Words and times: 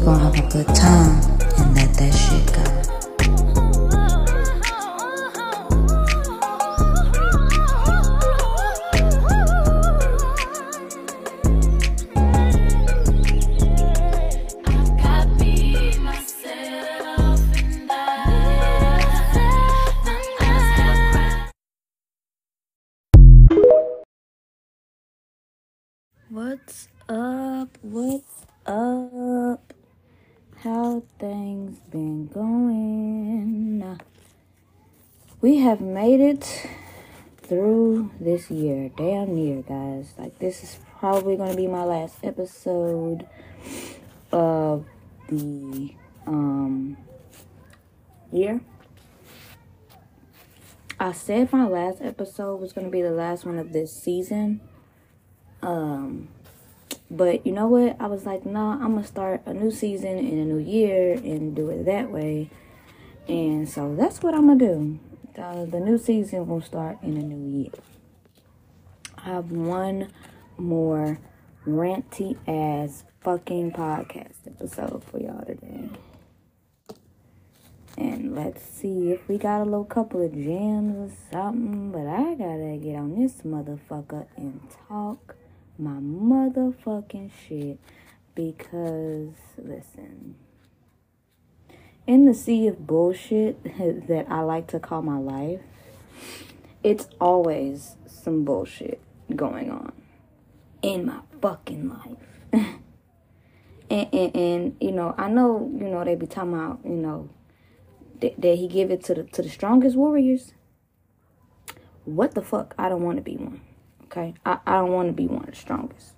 We 0.00 0.06
gon' 0.06 0.18
have 0.20 0.34
a 0.34 0.48
good 0.48 0.74
time 0.74 1.20
and 1.58 1.76
let 1.76 1.92
that 1.92 2.14
shit 2.14 2.54
go. 2.54 2.69
We 35.42 35.56
have 35.60 35.80
made 35.80 36.20
it 36.20 36.68
through 37.38 38.10
this 38.20 38.50
year. 38.50 38.90
Damn 38.94 39.34
near, 39.34 39.62
guys. 39.62 40.12
Like 40.18 40.38
this 40.38 40.62
is 40.62 40.78
probably 40.98 41.34
gonna 41.38 41.56
be 41.56 41.66
my 41.66 41.82
last 41.82 42.16
episode 42.22 43.26
of 44.32 44.84
the 45.30 45.94
um 46.26 46.98
year. 48.30 48.60
I 50.98 51.12
said 51.12 51.50
my 51.54 51.66
last 51.66 52.02
episode 52.02 52.60
was 52.60 52.74
gonna 52.74 52.90
be 52.90 53.00
the 53.00 53.10
last 53.10 53.46
one 53.46 53.58
of 53.58 53.72
this 53.72 53.90
season. 53.94 54.60
Um, 55.62 56.28
but 57.10 57.46
you 57.46 57.52
know 57.52 57.66
what? 57.66 57.96
I 57.98 58.08
was 58.08 58.26
like, 58.26 58.44
nah, 58.44 58.74
I'm 58.74 58.92
gonna 58.94 59.06
start 59.06 59.40
a 59.46 59.54
new 59.54 59.70
season 59.70 60.18
in 60.18 60.38
a 60.38 60.44
new 60.44 60.58
year 60.58 61.14
and 61.14 61.56
do 61.56 61.70
it 61.70 61.84
that 61.86 62.10
way. 62.10 62.50
And 63.26 63.66
so 63.66 63.96
that's 63.96 64.22
what 64.22 64.34
I'm 64.34 64.46
gonna 64.46 64.58
do. 64.58 65.00
The, 65.34 65.68
the 65.70 65.80
new 65.80 65.98
season 65.98 66.46
will 66.46 66.60
start 66.60 66.98
in 67.02 67.16
a 67.16 67.22
new 67.22 67.62
year. 67.62 67.72
I 69.18 69.24
have 69.26 69.52
one 69.52 70.10
more 70.58 71.18
ranty 71.66 72.36
ass 72.48 73.04
fucking 73.20 73.72
podcast 73.72 74.46
episode 74.46 75.04
for 75.04 75.20
y'all 75.20 75.44
today. 75.44 75.88
And 77.96 78.34
let's 78.34 78.64
see 78.64 79.10
if 79.10 79.28
we 79.28 79.36
got 79.36 79.60
a 79.60 79.64
little 79.64 79.84
couple 79.84 80.24
of 80.24 80.32
jams 80.32 81.12
or 81.12 81.16
something. 81.30 81.92
But 81.92 82.06
I 82.06 82.34
gotta 82.34 82.78
get 82.82 82.96
on 82.96 83.20
this 83.20 83.42
motherfucker 83.42 84.26
and 84.36 84.60
talk 84.88 85.36
my 85.78 85.98
motherfucking 85.98 87.30
shit 87.46 87.78
because 88.34 89.34
listen 89.58 90.34
in 92.10 92.24
the 92.24 92.34
sea 92.34 92.66
of 92.66 92.86
bullshit 92.86 93.62
that 94.08 94.26
I 94.28 94.40
like 94.40 94.66
to 94.68 94.80
call 94.80 95.02
my 95.02 95.18
life 95.18 95.60
it's 96.82 97.08
always 97.20 97.96
some 98.06 98.44
bullshit 98.44 99.00
going 99.34 99.70
on 99.70 99.92
in 100.82 101.06
my 101.06 101.20
fucking 101.40 101.88
life 101.88 102.18
and, 103.90 104.08
and, 104.12 104.36
and 104.36 104.76
you 104.80 104.92
know 104.92 105.14
I 105.16 105.28
know 105.28 105.70
you 105.78 105.88
know 105.88 106.04
they 106.04 106.14
be 106.14 106.26
talking 106.26 106.54
about 106.54 106.80
you 106.84 106.96
know 106.96 107.28
that, 108.20 108.40
that 108.40 108.56
he 108.56 108.66
give 108.66 108.90
it 108.90 109.04
to 109.04 109.14
the 109.14 109.24
to 109.24 109.42
the 109.42 109.48
strongest 109.48 109.96
warriors 109.96 110.52
what 112.04 112.34
the 112.34 112.42
fuck 112.42 112.74
I 112.78 112.88
don't 112.88 113.02
want 113.02 113.18
to 113.18 113.22
be 113.22 113.36
one 113.36 113.60
Okay, 114.10 114.34
I, 114.44 114.58
I 114.66 114.72
don't 114.72 114.90
want 114.90 115.06
to 115.06 115.12
be 115.12 115.28
one 115.28 115.44
of 115.44 115.50
the 115.50 115.56
strongest. 115.56 116.14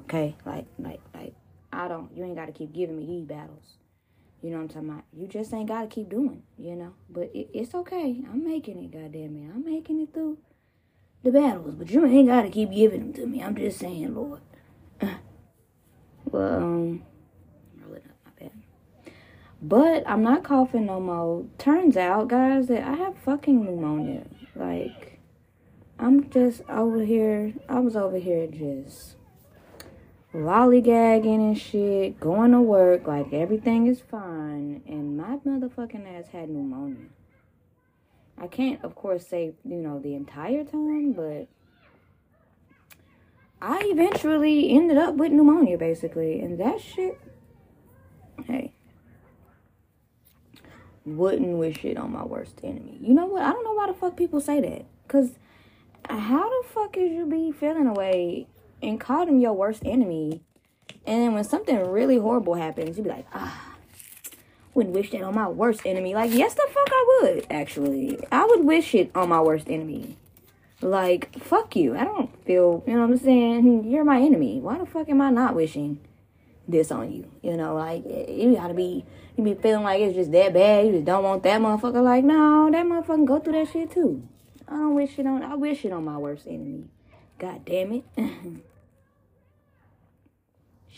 Okay, 0.00 0.34
like 0.46 0.64
like 0.78 1.00
like 1.14 1.34
I 1.70 1.86
don't. 1.86 2.10
You 2.16 2.24
ain't 2.24 2.36
got 2.36 2.46
to 2.46 2.52
keep 2.52 2.72
giving 2.72 2.96
me 2.96 3.04
these 3.04 3.26
battles. 3.26 3.76
You 4.42 4.50
know 4.50 4.58
what 4.58 4.62
I'm 4.62 4.68
talking 4.68 4.88
about? 4.90 5.04
You 5.12 5.26
just 5.26 5.52
ain't 5.52 5.68
got 5.68 5.82
to 5.82 5.86
keep 5.88 6.08
doing. 6.08 6.42
You 6.58 6.76
know, 6.76 6.94
but 7.10 7.30
it, 7.34 7.48
it's 7.52 7.74
okay. 7.74 8.22
I'm 8.30 8.44
making 8.44 8.82
it. 8.82 8.92
Goddamn 8.92 9.36
it, 9.36 9.54
I'm 9.54 9.64
making 9.64 10.00
it 10.00 10.12
through 10.12 10.38
the 11.22 11.32
battles. 11.32 11.74
But 11.74 11.90
you 11.90 12.04
ain't 12.06 12.28
got 12.28 12.42
to 12.42 12.50
keep 12.50 12.70
giving 12.70 13.00
them 13.00 13.12
to 13.14 13.26
me. 13.26 13.42
I'm 13.42 13.56
just 13.56 13.78
saying, 13.78 14.14
Lord. 14.14 14.40
well, 16.24 16.56
um, 16.56 17.02
really 17.84 18.00
not 18.04 18.16
my 18.24 18.30
bad. 18.38 19.12
But 19.60 20.04
I'm 20.06 20.22
not 20.22 20.44
coughing 20.44 20.86
no 20.86 21.00
more. 21.00 21.46
Turns 21.58 21.96
out, 21.96 22.28
guys, 22.28 22.68
that 22.68 22.84
I 22.84 22.94
have 22.94 23.18
fucking 23.18 23.64
pneumonia. 23.64 24.26
Like 24.54 25.20
I'm 25.98 26.30
just 26.30 26.62
over 26.68 27.04
here. 27.04 27.54
I 27.68 27.80
was 27.80 27.96
over 27.96 28.18
here 28.18 28.46
just 28.46 29.16
lollygagging 30.38 31.40
and 31.40 31.58
shit, 31.58 32.20
going 32.20 32.52
to 32.52 32.60
work 32.60 33.06
like 33.06 33.32
everything 33.32 33.86
is 33.86 34.00
fine, 34.00 34.82
and 34.86 35.16
my 35.16 35.36
motherfucking 35.38 36.06
ass 36.18 36.28
had 36.28 36.48
pneumonia. 36.48 37.08
I 38.40 38.46
can't, 38.46 38.82
of 38.84 38.94
course, 38.94 39.26
say 39.26 39.54
you 39.64 39.76
know 39.76 39.98
the 39.98 40.14
entire 40.14 40.64
time, 40.64 41.12
but 41.12 41.48
I 43.60 43.82
eventually 43.86 44.70
ended 44.70 44.96
up 44.96 45.16
with 45.16 45.32
pneumonia, 45.32 45.76
basically, 45.76 46.40
and 46.40 46.58
that 46.60 46.80
shit. 46.80 47.20
Hey, 48.44 48.72
wouldn't 51.04 51.58
wish 51.58 51.84
it 51.84 51.96
on 51.96 52.12
my 52.12 52.24
worst 52.24 52.60
enemy. 52.62 52.98
You 53.00 53.14
know 53.14 53.26
what? 53.26 53.42
I 53.42 53.50
don't 53.50 53.64
know 53.64 53.72
why 53.72 53.88
the 53.88 53.94
fuck 53.94 54.16
people 54.16 54.40
say 54.40 54.60
that, 54.60 54.84
cause 55.08 55.32
how 56.08 56.48
the 56.48 56.68
fuck 56.68 56.96
is 56.96 57.10
you 57.10 57.26
be 57.26 57.52
feeling 57.52 57.86
away 57.86 58.46
and 58.82 59.00
call 59.00 59.26
them 59.26 59.40
your 59.40 59.52
worst 59.52 59.82
enemy? 59.84 60.42
And 61.06 61.22
then 61.22 61.34
when 61.34 61.44
something 61.44 61.76
really 61.90 62.18
horrible 62.18 62.54
happens, 62.54 62.96
you'd 62.96 63.04
be 63.04 63.10
like, 63.10 63.26
ah, 63.34 63.74
wouldn't 64.74 64.94
wish 64.94 65.10
that 65.10 65.22
on 65.22 65.34
my 65.34 65.48
worst 65.48 65.82
enemy. 65.84 66.14
Like, 66.14 66.32
yes, 66.32 66.54
the 66.54 66.66
fuck 66.68 66.88
I 66.88 67.20
would, 67.22 67.46
actually. 67.50 68.18
I 68.30 68.44
would 68.44 68.64
wish 68.64 68.94
it 68.94 69.10
on 69.14 69.28
my 69.28 69.40
worst 69.40 69.68
enemy. 69.68 70.16
Like, 70.80 71.36
fuck 71.40 71.74
you. 71.74 71.96
I 71.96 72.04
don't 72.04 72.44
feel, 72.44 72.84
you 72.86 72.94
know 72.94 73.00
what 73.00 73.10
I'm 73.10 73.16
saying? 73.16 73.90
You're 73.90 74.04
my 74.04 74.20
enemy. 74.20 74.60
Why 74.60 74.78
the 74.78 74.86
fuck 74.86 75.08
am 75.08 75.20
I 75.20 75.30
not 75.30 75.56
wishing 75.56 75.98
this 76.68 76.92
on 76.92 77.12
you? 77.12 77.28
You 77.42 77.56
know, 77.56 77.74
like, 77.74 78.04
you 78.06 78.54
gotta 78.54 78.74
be, 78.74 79.04
you 79.36 79.42
be 79.42 79.54
feeling 79.54 79.82
like 79.82 80.00
it's 80.00 80.14
just 80.14 80.30
that 80.32 80.54
bad. 80.54 80.86
You 80.86 80.92
just 80.92 81.04
don't 81.04 81.24
want 81.24 81.42
that 81.42 81.60
motherfucker. 81.60 82.02
Like, 82.02 82.22
no, 82.22 82.70
that 82.70 82.86
motherfucker 82.86 83.26
go 83.26 83.40
through 83.40 83.54
that 83.54 83.72
shit 83.72 83.90
too. 83.90 84.22
I 84.68 84.72
don't 84.72 84.94
wish 84.94 85.18
it 85.18 85.26
on. 85.26 85.42
I 85.42 85.56
wish 85.56 85.84
it 85.84 85.92
on 85.92 86.04
my 86.04 86.18
worst 86.18 86.46
enemy. 86.46 86.84
God 87.38 87.64
damn 87.64 87.92
it. 87.92 88.04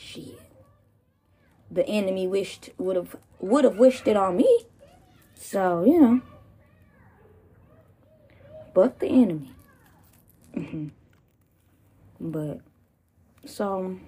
Shit. 0.01 0.41
The 1.71 1.87
enemy 1.87 2.27
wished 2.27 2.71
would 2.79 2.97
have 2.97 3.17
would 3.39 3.65
have 3.65 3.77
wished 3.77 4.09
it 4.09 4.17
on 4.17 4.37
me. 4.37 4.65
So 5.35 5.85
you 5.85 6.01
know. 6.01 6.21
But 8.73 8.99
the 9.01 9.07
enemy. 9.09 9.53
Mm-hmm. 10.57 10.89
but 12.21 12.61
so 13.45 13.99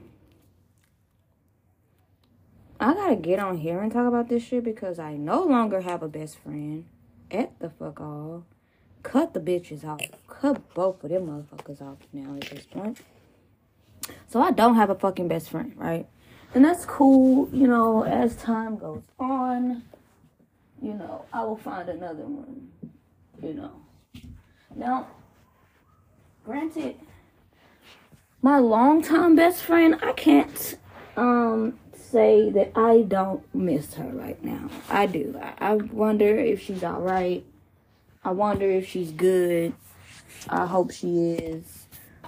I 2.80 2.94
gotta 2.94 3.14
get 3.14 3.38
on 3.38 3.58
here 3.58 3.80
and 3.80 3.92
talk 3.92 4.08
about 4.08 4.28
this 4.28 4.42
shit 4.42 4.64
because 4.64 4.98
I 4.98 5.14
no 5.14 5.44
longer 5.44 5.82
have 5.82 6.02
a 6.02 6.08
best 6.08 6.38
friend. 6.38 6.86
At 7.30 7.58
the 7.60 7.70
fuck 7.70 8.00
all 8.00 8.44
cut 9.04 9.34
the 9.34 9.40
bitches 9.40 9.84
off. 9.84 10.00
Cut 10.26 10.74
both 10.74 11.04
of 11.04 11.10
them 11.10 11.26
motherfuckers 11.26 11.80
off 11.80 11.98
now 12.12 12.34
at 12.34 12.50
this 12.50 12.66
point. 12.66 12.98
So 14.26 14.40
I 14.40 14.50
don't 14.50 14.76
have 14.76 14.90
a 14.90 14.94
fucking 14.94 15.28
best 15.28 15.50
friend, 15.50 15.72
right? 15.76 16.06
And 16.54 16.64
that's 16.64 16.84
cool, 16.84 17.48
you 17.52 17.66
know, 17.66 18.04
as 18.04 18.36
time 18.36 18.76
goes 18.76 19.02
on, 19.18 19.82
you 20.82 20.94
know, 20.94 21.24
I 21.32 21.44
will 21.44 21.56
find 21.56 21.88
another 21.88 22.24
one, 22.24 22.68
you 23.42 23.54
know. 23.54 23.72
Now, 24.74 25.06
granted, 26.44 26.96
my 28.42 28.58
longtime 28.58 29.36
best 29.36 29.62
friend, 29.62 29.98
I 30.02 30.12
can't 30.12 30.76
um 31.16 31.78
say 31.94 32.50
that 32.50 32.72
I 32.76 33.02
don't 33.02 33.42
miss 33.54 33.94
her 33.94 34.08
right 34.08 34.42
now. 34.44 34.68
I 34.90 35.06
do. 35.06 35.40
I, 35.40 35.72
I 35.72 35.74
wonder 35.74 36.38
if 36.38 36.62
she's 36.62 36.84
alright. 36.84 37.44
I 38.24 38.32
wonder 38.32 38.70
if 38.70 38.86
she's 38.86 39.10
good. 39.10 39.72
I 40.48 40.66
hope 40.66 40.92
she 40.92 41.32
is. 41.32 41.86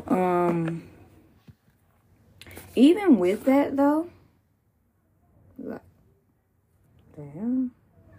Um, 0.09 0.85
even 2.77 3.19
with 3.19 3.45
that 3.45 3.77
though, 3.77 4.09
damn. 7.17 7.73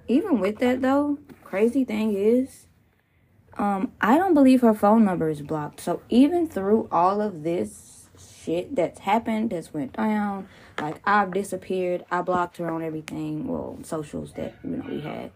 Even 0.08 0.40
with 0.40 0.60
that 0.60 0.82
though, 0.82 1.20
crazy 1.44 1.86
thing 1.86 2.16
is, 2.16 2.68
Um, 3.58 3.94
I 4.02 4.18
don't 4.18 4.34
believe 4.34 4.62
her 4.62 4.74
phone 4.74 5.06
number 5.06 5.30
is 5.30 5.42
blocked. 5.42 5.82
So 5.82 6.02
even 6.10 6.48
through 6.48 6.88
all 6.92 7.22
of 7.22 7.44
this 7.44 8.10
shit 8.20 8.76
that's 8.76 9.00
happened, 9.02 9.52
that's 9.52 9.74
went 9.74 9.94
down, 9.94 10.48
like 10.82 11.02
I've 11.06 11.34
disappeared, 11.34 12.06
I 12.12 12.22
blocked 12.22 12.58
her 12.58 12.70
on 12.72 12.84
everything, 12.84 13.48
well, 13.48 13.80
socials 13.84 14.34
that 14.34 14.56
you 14.64 14.72
know 14.72 14.86
we 14.90 15.02
had, 15.02 15.32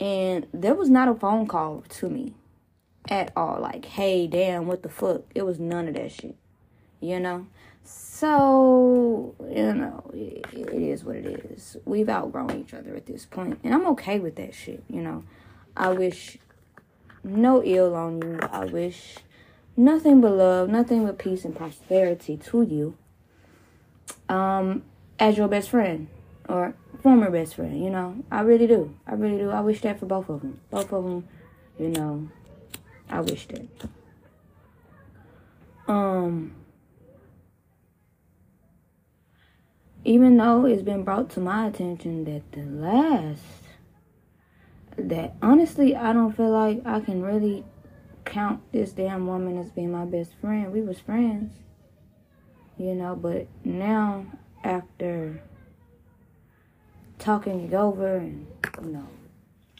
and 0.00 0.46
there 0.52 0.74
was 0.74 0.90
not 0.90 1.08
a 1.08 1.14
phone 1.14 1.46
call 1.48 1.84
to 1.88 2.08
me 2.10 2.34
at 3.08 3.32
all. 3.36 3.60
Like, 3.60 3.84
hey, 3.86 4.26
damn, 4.28 4.66
what 4.66 4.82
the 4.82 4.88
fuck? 4.90 5.22
It 5.34 5.44
was 5.44 5.58
none 5.60 5.88
of 5.88 5.94
that 5.94 6.12
shit. 6.12 6.36
You 7.00 7.20
know. 7.20 7.46
So, 7.84 9.34
you 9.50 9.74
know, 9.74 10.10
it, 10.14 10.46
it 10.52 10.72
is 10.72 11.04
what 11.04 11.16
it 11.16 11.26
is. 11.50 11.76
We've 11.84 12.08
outgrown 12.08 12.58
each 12.58 12.72
other 12.72 12.96
at 12.96 13.06
this 13.06 13.26
point, 13.26 13.60
and 13.62 13.74
I'm 13.74 13.86
okay 13.88 14.18
with 14.18 14.36
that 14.36 14.54
shit, 14.54 14.82
you 14.88 15.02
know. 15.02 15.24
I 15.76 15.90
wish 15.90 16.38
no 17.22 17.62
ill 17.62 17.94
on 17.94 18.22
you. 18.22 18.38
I 18.50 18.64
wish 18.64 19.16
nothing 19.76 20.20
but 20.20 20.32
love, 20.32 20.70
nothing 20.70 21.04
but 21.04 21.18
peace 21.18 21.44
and 21.44 21.54
prosperity 21.54 22.38
to 22.38 22.62
you. 22.62 22.96
Um, 24.28 24.84
as 25.18 25.36
your 25.36 25.48
best 25.48 25.68
friend 25.68 26.08
or 26.48 26.74
former 27.02 27.30
best 27.30 27.56
friend, 27.56 27.82
you 27.82 27.90
know. 27.90 28.24
I 28.30 28.40
really 28.40 28.66
do. 28.66 28.96
I 29.06 29.14
really 29.14 29.38
do. 29.38 29.50
I 29.50 29.60
wish 29.60 29.82
that 29.82 30.00
for 30.00 30.06
both 30.06 30.28
of 30.30 30.40
them. 30.40 30.60
Both 30.70 30.92
of 30.92 31.04
them, 31.04 31.28
you 31.78 31.88
know. 31.88 32.28
I 33.10 33.20
wish 33.20 33.46
that. 33.48 33.66
Um 35.86 36.54
even 40.04 40.36
though 40.36 40.66
it's 40.66 40.82
been 40.82 41.02
brought 41.02 41.30
to 41.30 41.40
my 41.40 41.66
attention 41.66 42.24
that 42.24 42.52
the 42.52 42.62
last 42.62 43.40
that 44.96 45.34
honestly 45.42 45.96
I 45.96 46.12
don't 46.12 46.36
feel 46.36 46.50
like 46.50 46.82
I 46.84 47.00
can 47.00 47.22
really 47.22 47.64
count 48.24 48.60
this 48.72 48.92
damn 48.92 49.26
woman 49.26 49.58
as 49.58 49.70
being 49.70 49.92
my 49.92 50.04
best 50.04 50.32
friend. 50.40 50.72
We 50.72 50.82
was 50.82 50.98
friends. 50.98 51.52
You 52.76 52.94
know, 52.94 53.14
but 53.14 53.46
now 53.64 54.26
after 54.62 55.42
talking 57.18 57.68
it 57.68 57.74
over 57.74 58.16
and 58.16 58.46
you 58.82 58.90
know 58.90 59.08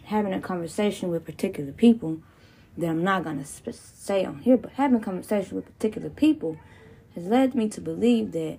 having 0.05 0.33
a 0.33 0.41
conversation 0.41 1.11
with 1.11 1.25
particular 1.25 1.73
people 1.73 2.19
that 2.77 2.89
I'm 2.89 3.03
not 3.03 3.25
gonna 3.25 3.45
say 3.45 4.25
on 4.25 4.41
here, 4.41 4.57
but 4.57 4.73
having 4.73 4.99
a 4.99 5.05
conversation 5.05 5.57
with 5.57 5.67
particular 5.67 6.11
people 6.11 6.59
has 7.15 7.25
led 7.25 7.55
me 7.55 7.69
to 7.69 7.81
believe 7.81 8.33
that 8.33 8.59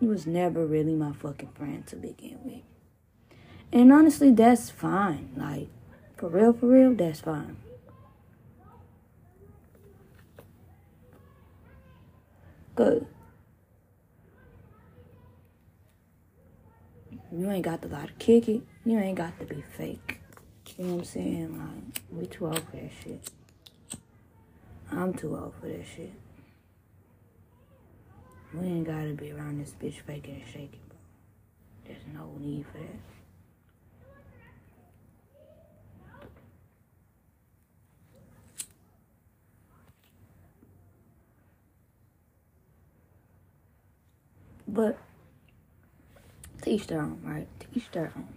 he 0.00 0.06
was 0.06 0.26
never 0.26 0.66
really 0.66 0.94
my 0.94 1.12
fucking 1.12 1.50
friend 1.54 1.86
to 1.86 1.96
begin 1.96 2.38
with. 2.44 2.62
And 3.72 3.92
honestly, 3.92 4.30
that's 4.30 4.70
fine. 4.70 5.30
Like, 5.36 5.68
for 6.16 6.28
real, 6.28 6.52
for 6.52 6.66
real, 6.66 6.94
that's 6.94 7.20
fine. 7.20 7.56
Good. 12.74 13.06
You 17.32 17.50
ain't 17.50 17.64
got 17.64 17.82
to 17.82 17.88
lie 17.88 18.06
to 18.06 18.12
kick 18.14 18.48
it. 18.48 18.62
You 18.84 18.98
ain't 18.98 19.16
got 19.16 19.38
to 19.40 19.46
be 19.46 19.64
fake. 19.76 20.20
You 20.76 20.84
know 20.84 20.92
what 20.94 20.98
I'm 21.00 21.04
saying? 21.04 21.58
Like, 21.58 22.02
we 22.10 22.26
too 22.26 22.46
old 22.46 22.60
for 22.60 22.76
that 22.76 22.90
shit. 23.02 23.30
I'm 24.90 25.14
too 25.14 25.36
old 25.36 25.54
for 25.60 25.68
that 25.68 25.84
shit. 25.96 26.12
We 28.54 28.66
ain't 28.68 28.86
gotta 28.86 29.14
be 29.14 29.32
around 29.32 29.60
this 29.60 29.74
bitch 29.82 30.00
faking 30.06 30.36
and 30.36 30.46
shaking, 30.46 30.80
bro. 30.88 30.98
There's 31.86 32.02
no 32.14 32.30
need 32.38 32.64
for 32.70 32.78
that. 32.78 33.00
But 44.68 44.98
to 46.62 46.70
each 46.70 46.86
their 46.86 47.00
own, 47.00 47.20
right? 47.24 47.46
To 47.60 47.66
each 47.74 47.90
their 47.90 48.12
own. 48.16 48.28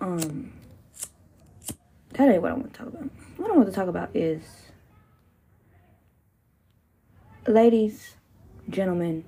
Um, 0.00 0.52
that 2.12 2.28
ain't 2.28 2.42
what 2.42 2.52
I 2.52 2.54
want 2.54 2.72
to 2.72 2.78
talk 2.78 2.88
about. 2.88 3.10
What 3.36 3.50
I 3.50 3.56
want 3.56 3.68
to 3.68 3.74
talk 3.74 3.88
about 3.88 4.10
is, 4.14 4.42
ladies, 7.46 8.14
gentlemen, 8.68 9.24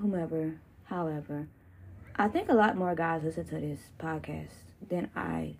whomever, 0.00 0.54
however, 0.84 1.48
I 2.16 2.28
think 2.28 2.48
a 2.48 2.54
lot 2.54 2.76
more 2.76 2.94
guys 2.94 3.22
listen 3.22 3.44
to 3.46 3.60
this 3.60 3.80
podcast 3.98 4.50
than 4.88 5.10
I 5.14 5.54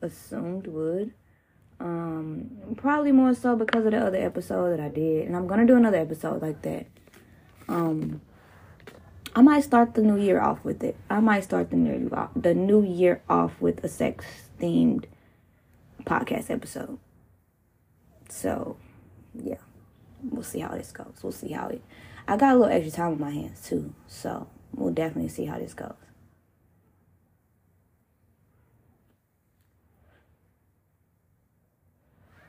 assumed 0.00 0.66
would. 0.66 1.12
Um, 1.80 2.50
probably 2.76 3.12
more 3.12 3.34
so 3.34 3.56
because 3.56 3.84
of 3.84 3.92
the 3.92 3.98
other 3.98 4.18
episode 4.18 4.70
that 4.70 4.80
I 4.80 4.88
did, 4.88 5.26
and 5.26 5.36
I'm 5.36 5.46
gonna 5.46 5.66
do 5.66 5.76
another 5.76 5.98
episode 5.98 6.40
like 6.40 6.62
that. 6.62 6.86
Um, 7.68 8.20
I 9.34 9.42
might 9.42 9.64
start 9.64 9.94
the 9.94 10.02
new 10.02 10.16
year 10.16 10.40
off 10.40 10.62
with 10.62 10.84
it. 10.84 10.96
I 11.10 11.18
might 11.18 11.42
start 11.42 11.70
the 11.70 11.76
new 11.76 12.10
the 12.36 12.54
new 12.54 12.84
year 12.84 13.22
off 13.28 13.60
with 13.60 13.82
a 13.82 13.88
sex 13.88 14.24
themed 14.60 15.06
podcast 16.04 16.50
episode. 16.50 16.98
So, 18.28 18.76
yeah, 19.34 19.56
we'll 20.22 20.44
see 20.44 20.60
how 20.60 20.68
this 20.76 20.92
goes. 20.92 21.18
We'll 21.22 21.32
see 21.32 21.50
how 21.50 21.68
it 21.68 21.82
I 22.26 22.36
got 22.36 22.54
a 22.54 22.58
little 22.58 22.74
extra 22.74 22.92
time 22.92 23.12
on 23.12 23.20
my 23.20 23.30
hands 23.30 23.60
too, 23.68 23.92
so 24.06 24.48
we'll 24.74 24.94
definitely 24.94 25.28
see 25.28 25.44
how 25.44 25.58
this 25.58 25.74
goes. 25.74 25.92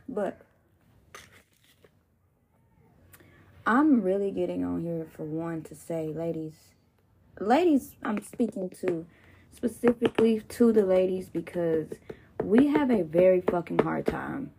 But 0.08 0.40
I'm 3.68 4.02
really 4.02 4.32
getting 4.32 4.64
on 4.64 4.84
here 4.84 5.08
for 5.16 5.24
one 5.24 5.64
to 5.64 5.76
say, 5.76 6.08
ladies, 6.08 6.54
ladies, 7.40 7.96
I'm 8.04 8.22
speaking 8.22 8.70
to 8.82 9.06
specifically 9.52 10.42
to 10.42 10.72
the 10.72 10.86
ladies 10.86 11.30
because 11.30 11.88
we 12.44 12.68
have 12.68 12.92
a 12.92 13.04
very 13.04 13.42
fucking 13.42 13.80
hard 13.80 14.06
time 14.06 14.52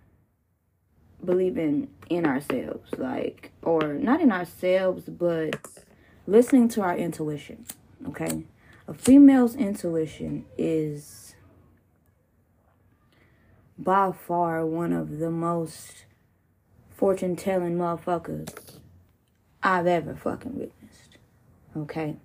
believing 1.24 1.88
in 2.08 2.26
ourselves, 2.26 2.90
like, 2.98 3.52
or 3.62 3.94
not 3.94 4.20
in 4.20 4.30
ourselves, 4.30 5.04
but 5.06 5.84
listening 6.26 6.68
to 6.68 6.82
our 6.82 6.96
intuition. 6.96 7.64
Okay, 8.08 8.44
a 8.86 8.94
female's 8.94 9.56
intuition 9.56 10.44
is 10.56 11.34
by 13.78 14.12
far 14.12 14.64
one 14.64 14.92
of 14.92 15.18
the 15.18 15.30
most 15.30 16.06
fortune 16.94 17.36
telling 17.36 17.76
motherfuckers 17.76 18.78
I've 19.62 19.86
ever 19.86 20.14
fucking 20.14 20.58
witnessed. 20.58 21.18
Okay. 21.76 22.16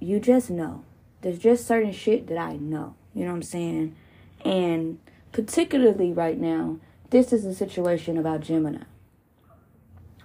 You 0.00 0.20
just 0.20 0.50
know. 0.50 0.84
There's 1.22 1.38
just 1.38 1.66
certain 1.66 1.92
shit 1.92 2.26
that 2.28 2.38
I 2.38 2.56
know. 2.56 2.94
You 3.14 3.24
know 3.24 3.30
what 3.30 3.36
I'm 3.36 3.42
saying? 3.42 3.96
And 4.44 4.98
particularly 5.32 6.12
right 6.12 6.38
now, 6.38 6.78
this 7.10 7.32
is 7.32 7.44
a 7.44 7.54
situation 7.54 8.16
about 8.16 8.40
Gemini. 8.40 8.84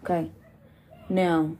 Okay? 0.03 0.31
Now, 1.09 1.57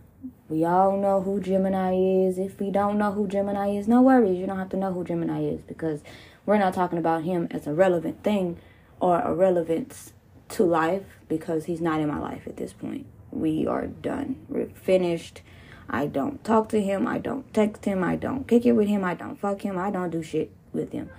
we 0.48 0.64
all 0.64 0.98
know 0.98 1.22
who 1.22 1.40
Gemini 1.40 1.96
is. 1.96 2.38
If 2.38 2.60
we 2.60 2.70
don't 2.72 2.98
know 2.98 3.12
who 3.12 3.28
Gemini 3.28 3.70
is, 3.70 3.88
no 3.88 4.02
worries. 4.02 4.38
You 4.38 4.46
don't 4.46 4.60
have 4.60 4.70
to 4.70 4.78
know 4.78 4.94
who 4.94 5.04
Gemini 5.04 5.44
is 5.44 5.62
because 5.62 6.02
we're 6.46 6.58
not 6.58 6.74
talking 6.74 7.00
about 7.00 7.24
him 7.24 7.48
as 7.52 7.66
a 7.66 7.74
relevant 7.74 8.24
thing 8.24 8.58
or 9.00 9.20
a 9.20 9.34
relevance 9.34 10.14
to 10.50 10.64
life 10.64 11.04
because 11.28 11.66
he's 11.66 11.82
not 11.82 12.00
in 12.00 12.08
my 12.08 12.20
life 12.20 12.46
at 12.46 12.58
this 12.58 12.74
point. 12.74 13.08
We 13.32 13.66
are 13.68 13.88
done. 13.88 14.46
We're 14.48 14.68
finished. 14.68 15.42
I 15.90 16.06
don't 16.08 16.44
talk 16.44 16.70
to 16.70 16.82
him. 16.82 17.08
I 17.08 17.18
don't 17.18 17.52
text 17.54 17.86
him. 17.86 18.04
I 18.04 18.16
don't 18.16 18.48
kick 18.48 18.66
it 18.66 18.74
with 18.74 18.88
him. 18.88 19.04
I 19.04 19.16
don't 19.16 19.40
fuck 19.40 19.62
him. 19.62 19.78
I 19.78 19.90
don't 19.92 20.10
do 20.10 20.22
shit 20.22 20.52
with 20.72 20.92
him. 20.92 21.10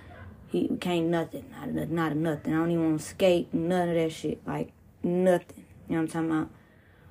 He 0.49 0.69
can't 0.81 1.07
nothing. 1.07 1.45
Not 1.50 1.69
a, 1.69 1.93
not 1.93 2.12
a 2.12 2.15
nothing. 2.15 2.55
I 2.55 2.59
don't 2.59 2.71
even 2.71 2.85
want 2.85 3.00
to 3.00 3.07
skate. 3.07 3.53
None 3.53 3.88
of 3.88 3.95
that 3.95 4.12
shit. 4.12 4.47
Like 4.47 4.73
nothing. 5.03 5.65
You 5.88 5.97
know 5.97 6.03
what 6.03 6.15
I'm 6.15 6.29
talking 6.29 6.31
about? 6.31 6.50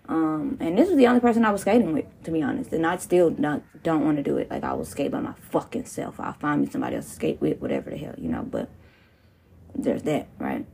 Um, 0.08 0.58
and 0.60 0.78
this 0.78 0.88
was 0.88 0.98
the 0.98 1.08
only 1.08 1.20
person 1.20 1.44
I 1.46 1.52
was 1.52 1.62
skating 1.62 1.94
with, 1.94 2.06
to 2.24 2.32
be 2.32 2.42
honest. 2.42 2.72
And 2.74 2.86
I 2.86 2.98
still 2.98 3.32
not, 3.32 3.64
don't 3.84 4.06
want 4.06 4.18
to 4.18 4.24
do 4.24 4.38
it. 4.38 4.50
Like 4.52 4.64
I 4.64 4.74
will 4.74 4.86
skate 4.86 5.12
by 5.12 5.20
my 5.20 5.34
fucking 5.50 5.86
self. 5.86 6.20
I'll 6.20 6.34
find 6.34 6.62
me 6.62 6.70
somebody 6.70 6.96
else 6.96 7.08
to 7.08 7.12
skate 7.14 7.42
with, 7.42 7.60
whatever 7.60 7.90
the 7.90 7.98
hell, 7.98 8.14
you 8.18 8.30
know. 8.30 8.44
But 8.44 8.70
there's 9.74 10.04
that, 10.04 10.28
right? 10.38 10.66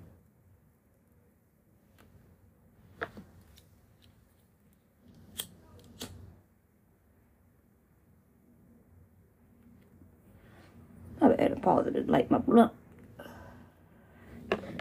Pause 11.62 11.88
it 11.88 11.92
to 11.94 12.12
light 12.12 12.30
my 12.30 12.38
blunt. 12.38 12.74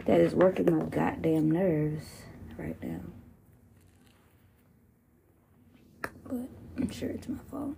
That 0.05 0.19
is 0.19 0.33
working 0.33 0.75
my 0.75 0.85
goddamn 0.85 1.51
nerves 1.51 2.05
right 2.57 2.81
now. 2.81 2.99
But 6.23 6.47
I'm 6.77 6.89
sure 6.89 7.09
it's 7.09 7.27
my 7.27 7.37
fault. 7.49 7.75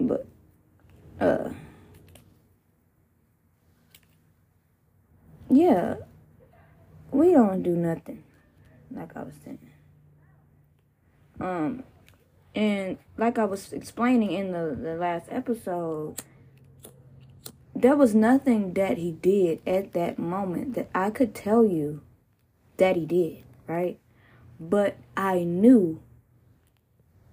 But, 0.00 0.26
uh, 1.20 1.50
yeah, 5.50 5.94
we 7.10 7.32
don't 7.32 7.62
do 7.62 7.76
nothing. 7.76 8.24
Like 8.90 9.16
I 9.16 9.22
was 9.22 9.34
saying. 9.44 9.58
Um, 11.40 11.84
and 12.54 12.98
like 13.16 13.38
I 13.38 13.44
was 13.44 13.72
explaining 13.72 14.32
in 14.32 14.52
the, 14.52 14.76
the 14.80 14.96
last 14.96 15.26
episode, 15.30 16.22
there 17.74 17.96
was 17.96 18.14
nothing 18.14 18.74
that 18.74 18.98
he 18.98 19.12
did 19.12 19.60
at 19.66 19.92
that 19.92 20.18
moment 20.18 20.74
that 20.74 20.90
I 20.94 21.10
could 21.10 21.34
tell 21.34 21.64
you 21.64 22.02
that 22.76 22.96
he 22.96 23.06
did, 23.06 23.44
right? 23.66 23.98
But 24.60 24.96
I 25.16 25.42
knew 25.44 26.00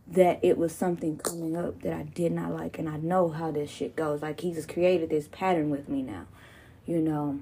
that 0.07 0.39
it 0.41 0.57
was 0.57 0.73
something 0.73 1.17
coming 1.17 1.55
up 1.55 1.83
that 1.83 1.93
I 1.93 2.03
did 2.03 2.31
not 2.31 2.51
like, 2.51 2.79
and 2.79 2.89
I 2.89 2.97
know 2.97 3.29
how 3.29 3.51
this 3.51 3.69
shit 3.69 3.95
goes. 3.95 4.21
Like, 4.21 4.39
he 4.39 4.53
just 4.53 4.69
created 4.69 5.09
this 5.09 5.27
pattern 5.31 5.69
with 5.69 5.87
me 5.87 6.01
now, 6.01 6.25
you 6.85 6.99
know, 6.99 7.41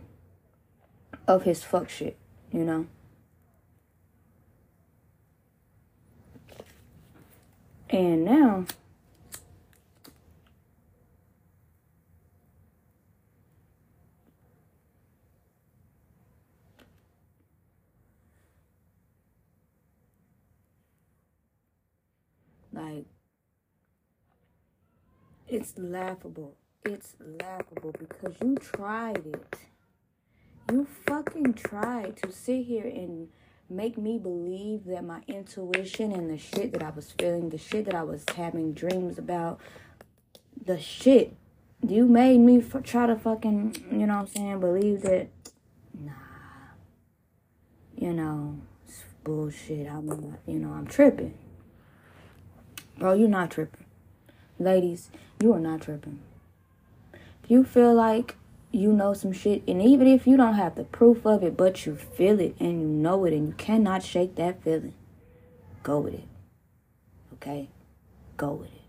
of 1.27 1.43
his 1.43 1.63
fuck 1.63 1.89
shit, 1.89 2.17
you 2.51 2.65
know? 2.65 2.87
And 7.89 8.25
now, 8.25 8.65
like, 22.73 23.05
it's 25.47 25.73
laughable. 25.77 26.55
It's 26.83 27.15
laughable 27.19 27.93
because 27.97 28.35
you 28.43 28.55
tried 28.57 29.25
it. 29.25 29.55
You 30.71 30.85
fucking 31.07 31.53
tried 31.53 32.17
to 32.23 32.31
sit 32.31 32.65
here 32.65 32.85
and 32.85 33.29
make 33.69 33.97
me 33.97 34.17
believe 34.17 34.85
that 34.85 35.03
my 35.03 35.21
intuition 35.27 36.11
and 36.11 36.29
the 36.29 36.37
shit 36.37 36.71
that 36.73 36.83
I 36.83 36.91
was 36.91 37.11
feeling, 37.11 37.49
the 37.49 37.57
shit 37.57 37.85
that 37.85 37.95
I 37.95 38.03
was 38.03 38.23
having 38.35 38.73
dreams 38.73 39.17
about, 39.17 39.59
the 40.65 40.79
shit 40.79 41.35
you 41.85 42.07
made 42.07 42.39
me 42.39 42.59
f- 42.59 42.83
try 42.83 43.05
to 43.07 43.15
fucking, 43.15 43.75
you 43.91 44.07
know 44.07 44.15
what 44.15 44.19
I'm 44.21 44.27
saying, 44.27 44.59
believe 44.59 45.01
that, 45.01 45.27
nah, 45.93 46.11
you 47.95 48.13
know, 48.13 48.59
it's 48.87 49.03
bullshit. 49.23 49.87
I'm, 49.87 50.37
you 50.47 50.59
know, 50.59 50.71
I'm 50.71 50.87
tripping. 50.87 51.33
Bro, 52.97 53.13
you're 53.13 53.29
not 53.29 53.51
tripping. 53.51 53.85
Ladies, 54.59 55.11
you 55.39 55.53
are 55.53 55.59
not 55.59 55.81
tripping. 55.81 56.19
If 57.43 57.51
you 57.51 57.63
feel 57.63 57.93
like 57.93 58.35
you 58.77 58.93
know 58.93 59.13
some 59.13 59.33
shit, 59.33 59.63
and 59.67 59.81
even 59.81 60.07
if 60.07 60.27
you 60.27 60.37
don't 60.37 60.53
have 60.53 60.75
the 60.75 60.83
proof 60.83 61.25
of 61.25 61.43
it, 61.43 61.57
but 61.57 61.85
you 61.85 61.95
feel 61.95 62.39
it 62.39 62.55
and 62.59 62.81
you 62.81 62.87
know 62.87 63.25
it 63.25 63.33
and 63.33 63.47
you 63.47 63.53
cannot 63.53 64.03
shake 64.03 64.35
that 64.35 64.63
feeling, 64.63 64.93
go 65.81 65.99
with 65.99 66.13
it. 66.13 66.27
Okay? 67.33 67.69
Go 68.37 68.51
with 68.51 68.69
it. 68.69 68.81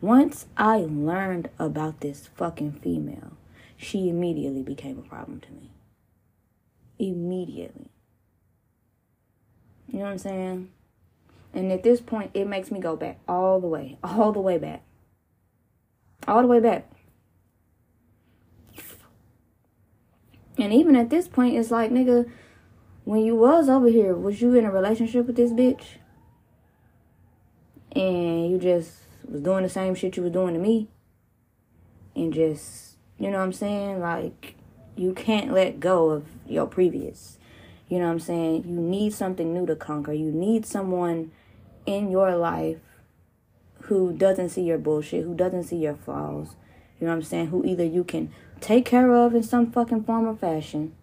Once 0.00 0.46
I 0.56 0.76
learned 0.76 1.50
about 1.58 2.00
this 2.00 2.28
fucking 2.36 2.72
female, 2.72 3.32
she 3.76 4.08
immediately 4.08 4.62
became 4.62 4.98
a 4.98 5.08
problem 5.08 5.40
to 5.40 5.50
me. 5.50 5.72
Immediately. 7.00 7.90
You 9.88 9.98
know 9.98 10.04
what 10.04 10.10
I'm 10.12 10.18
saying? 10.18 10.70
And 11.52 11.72
at 11.72 11.82
this 11.82 12.00
point, 12.00 12.30
it 12.34 12.46
makes 12.46 12.70
me 12.70 12.78
go 12.78 12.94
back 12.94 13.18
all 13.26 13.60
the 13.60 13.66
way, 13.66 13.98
all 14.04 14.30
the 14.30 14.40
way 14.40 14.58
back. 14.58 14.82
All 16.28 16.42
the 16.42 16.48
way 16.48 16.60
back. 16.60 16.88
And 20.58 20.72
even 20.72 20.96
at 20.96 21.10
this 21.10 21.28
point, 21.28 21.56
it's 21.56 21.70
like, 21.70 21.90
nigga, 21.90 22.28
when 23.04 23.24
you 23.24 23.36
was 23.36 23.68
over 23.68 23.88
here, 23.88 24.14
was 24.14 24.42
you 24.42 24.54
in 24.54 24.64
a 24.64 24.70
relationship 24.70 25.26
with 25.26 25.36
this 25.36 25.52
bitch? 25.52 25.84
And 27.92 28.50
you 28.50 28.58
just 28.58 28.92
was 29.26 29.40
doing 29.40 29.62
the 29.62 29.68
same 29.68 29.94
shit 29.94 30.16
you 30.16 30.22
was 30.22 30.32
doing 30.32 30.54
to 30.54 30.60
me? 30.60 30.88
And 32.14 32.32
just, 32.32 32.96
you 33.18 33.30
know 33.30 33.38
what 33.38 33.44
I'm 33.44 33.52
saying? 33.52 34.00
Like, 34.00 34.56
you 34.96 35.14
can't 35.14 35.52
let 35.52 35.78
go 35.78 36.10
of 36.10 36.26
your 36.46 36.66
previous. 36.66 37.38
You 37.88 37.98
know 37.98 38.06
what 38.06 38.12
I'm 38.12 38.20
saying? 38.20 38.64
You 38.68 38.80
need 38.80 39.14
something 39.14 39.54
new 39.54 39.64
to 39.66 39.76
conquer. 39.76 40.12
You 40.12 40.30
need 40.30 40.66
someone 40.66 41.30
in 41.86 42.10
your 42.10 42.36
life 42.36 42.80
who 43.82 44.12
doesn't 44.12 44.50
see 44.50 44.62
your 44.62 44.76
bullshit, 44.76 45.24
who 45.24 45.34
doesn't 45.34 45.64
see 45.64 45.76
your 45.76 45.94
flaws. 45.94 46.56
You 47.00 47.06
know 47.06 47.12
what 47.12 47.18
I'm 47.18 47.22
saying? 47.22 47.46
Who 47.46 47.64
either 47.64 47.84
you 47.84 48.04
can 48.04 48.30
take 48.60 48.84
care 48.84 49.12
of 49.12 49.34
in 49.34 49.42
some 49.42 49.70
fucking 49.70 50.04
form 50.04 50.26
or 50.26 50.36
fashion. 50.36 50.94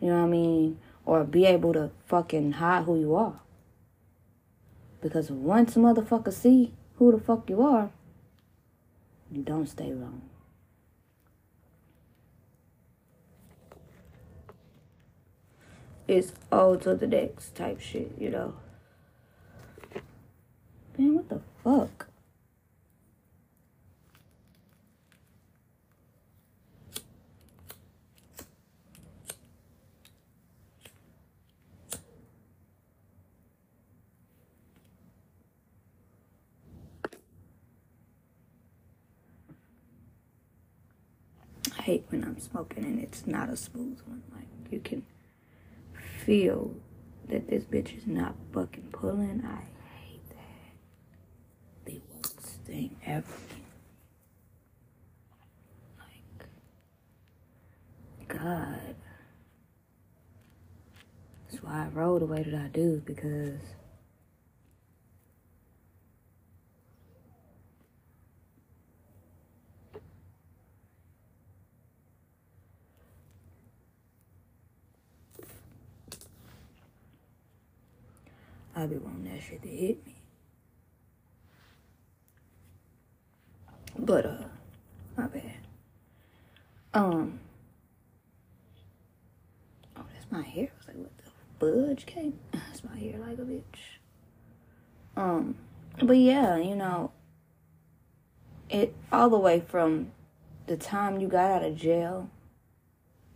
You 0.00 0.08
know 0.08 0.20
what 0.20 0.26
I 0.26 0.28
mean? 0.28 0.78
Or 1.06 1.24
be 1.24 1.44
able 1.44 1.72
to 1.74 1.90
fucking 2.06 2.52
hide 2.52 2.84
who 2.84 2.98
you 2.98 3.14
are. 3.14 3.40
Because 5.00 5.30
once 5.30 5.74
motherfuckers 5.74 6.34
see 6.34 6.72
who 6.96 7.12
the 7.12 7.18
fuck 7.18 7.48
you 7.50 7.62
are, 7.62 7.90
you 9.30 9.42
don't 9.42 9.66
stay 9.66 9.92
wrong. 9.92 10.22
It's 16.06 16.32
all 16.52 16.76
to 16.78 16.94
the 16.94 17.06
next 17.06 17.54
type 17.54 17.80
shit, 17.80 18.12
you 18.18 18.30
know. 18.30 18.54
Man, 20.98 21.14
what 21.16 21.28
the 21.28 21.40
fuck? 21.62 22.08
hate 41.84 42.04
when 42.08 42.24
I'm 42.24 42.38
smoking 42.54 42.84
and 42.84 43.00
it's 43.00 43.26
not 43.26 43.48
a 43.48 43.56
smooth 43.56 43.98
one. 44.06 44.22
Like 44.32 44.46
you 44.70 44.78
can 44.78 45.04
feel 46.24 46.72
that 47.28 47.48
this 47.48 47.64
bitch 47.64 47.98
is 47.98 48.06
not 48.06 48.36
fucking 48.52 48.90
pulling. 48.92 49.42
I 49.44 49.64
hate 49.98 50.28
that. 50.30 51.84
The 51.84 52.00
worst 52.14 52.60
thing 52.64 52.94
ever. 53.04 53.26
Like 55.98 56.46
God. 58.28 58.94
That's 61.50 61.60
why 61.64 61.86
I 61.86 61.88
roll 61.88 62.20
the 62.20 62.26
way 62.26 62.44
that 62.44 62.54
I 62.54 62.68
do 62.68 63.02
because 63.04 63.58
Be 78.86 78.96
wanting 78.96 79.24
that 79.24 79.42
shit 79.42 79.62
to 79.62 79.68
hit 79.68 80.06
me. 80.06 80.16
But 83.98 84.26
uh 84.26 84.44
my 85.16 85.26
bad. 85.26 85.42
Um 86.92 87.40
Oh, 89.96 90.02
that's 90.12 90.30
my 90.30 90.42
hair. 90.42 90.68
I 90.72 90.76
was 90.78 90.88
like, 90.88 90.96
what 90.96 91.12
the 91.18 91.86
fudge 91.86 92.06
came? 92.06 92.38
That's 92.52 92.82
my 92.84 92.96
hair 92.98 93.18
like 93.18 93.38
a 93.38 93.42
bitch. 93.42 93.98
Um 95.16 95.56
but 96.02 96.16
yeah, 96.16 96.56
you 96.56 96.74
know, 96.74 97.12
it 98.68 98.94
all 99.12 99.30
the 99.30 99.38
way 99.38 99.60
from 99.60 100.10
the 100.66 100.76
time 100.76 101.20
you 101.20 101.28
got 101.28 101.50
out 101.50 101.62
of 101.62 101.76
jail, 101.76 102.30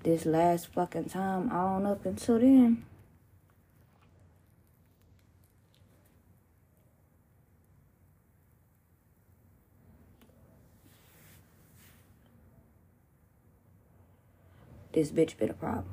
this 0.02 0.26
last 0.26 0.68
fucking 0.72 1.06
time, 1.06 1.50
on 1.50 1.86
up 1.86 2.04
until 2.04 2.38
then. 2.38 2.84
This 14.98 15.12
bitch 15.12 15.36
been 15.36 15.50
a 15.50 15.54
problem. 15.54 15.86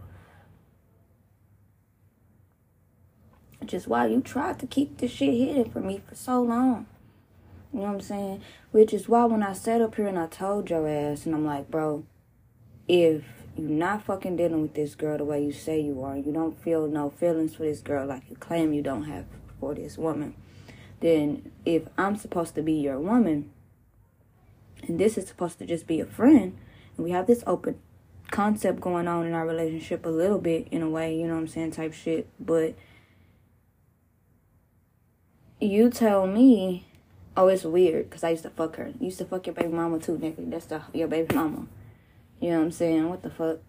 Just 3.63 3.87
why 3.87 4.07
you 4.07 4.21
tried 4.21 4.59
to 4.59 4.67
keep 4.67 4.97
this 4.97 5.11
shit 5.11 5.33
hidden 5.33 5.71
from 5.71 5.87
me 5.87 6.01
for 6.07 6.15
so 6.15 6.41
long. 6.41 6.87
You 7.71 7.79
know 7.79 7.85
what 7.87 7.93
I'm 7.93 8.01
saying? 8.01 8.41
Which 8.71 8.93
is 8.93 9.07
why 9.07 9.25
when 9.25 9.43
I 9.43 9.53
sat 9.53 9.81
up 9.81 9.95
here 9.95 10.07
and 10.07 10.19
I 10.19 10.27
told 10.27 10.69
your 10.69 10.87
ass, 10.87 11.25
and 11.25 11.35
I'm 11.35 11.45
like, 11.45 11.69
bro, 11.69 12.05
if 12.87 13.23
you're 13.57 13.69
not 13.69 14.03
fucking 14.03 14.35
dealing 14.37 14.61
with 14.61 14.73
this 14.73 14.95
girl 14.95 15.17
the 15.17 15.25
way 15.25 15.43
you 15.43 15.51
say 15.51 15.79
you 15.79 16.03
are, 16.03 16.17
you 16.17 16.31
don't 16.31 16.61
feel 16.61 16.87
no 16.87 17.09
feelings 17.09 17.55
for 17.55 17.63
this 17.63 17.81
girl 17.81 18.05
like 18.05 18.29
you 18.29 18.35
claim 18.35 18.73
you 18.73 18.81
don't 18.81 19.03
have 19.03 19.25
for 19.59 19.73
this 19.73 19.97
woman, 19.97 20.35
then 20.99 21.51
if 21.65 21.83
I'm 21.97 22.15
supposed 22.15 22.55
to 22.55 22.61
be 22.61 22.73
your 22.73 22.99
woman, 22.99 23.51
and 24.87 24.99
this 24.99 25.17
is 25.17 25.27
supposed 25.27 25.59
to 25.59 25.65
just 25.65 25.87
be 25.87 25.99
a 25.99 26.05
friend, 26.05 26.57
and 26.95 27.03
we 27.03 27.11
have 27.11 27.27
this 27.27 27.43
open 27.47 27.79
concept 28.31 28.79
going 28.81 29.07
on 29.07 29.25
in 29.25 29.33
our 29.33 29.45
relationship 29.45 30.05
a 30.05 30.09
little 30.09 30.39
bit 30.39 30.67
in 30.71 30.81
a 30.81 30.89
way, 30.89 31.15
you 31.15 31.27
know 31.27 31.35
what 31.35 31.41
I'm 31.41 31.47
saying, 31.47 31.71
type 31.71 31.93
shit. 31.93 32.27
But 32.39 32.75
you 35.59 35.89
tell 35.89 36.27
me, 36.27 36.85
oh, 37.37 37.47
it's 37.47 37.63
weird 37.63 38.09
because 38.09 38.23
I 38.23 38.31
used 38.31 38.43
to 38.43 38.49
fuck 38.49 38.75
her. 38.77 38.87
You 38.99 39.05
used 39.05 39.19
to 39.19 39.25
fuck 39.25 39.45
your 39.47 39.55
baby 39.55 39.69
mama 39.69 39.99
too, 39.99 40.17
nigga. 40.17 40.49
That's 40.49 40.65
the, 40.65 40.81
your 40.93 41.07
baby 41.07 41.33
mama. 41.35 41.67
You 42.39 42.51
know 42.51 42.59
what 42.59 42.65
I'm 42.65 42.71
saying? 42.71 43.09
What 43.09 43.23
the 43.23 43.29
fuck? 43.29 43.59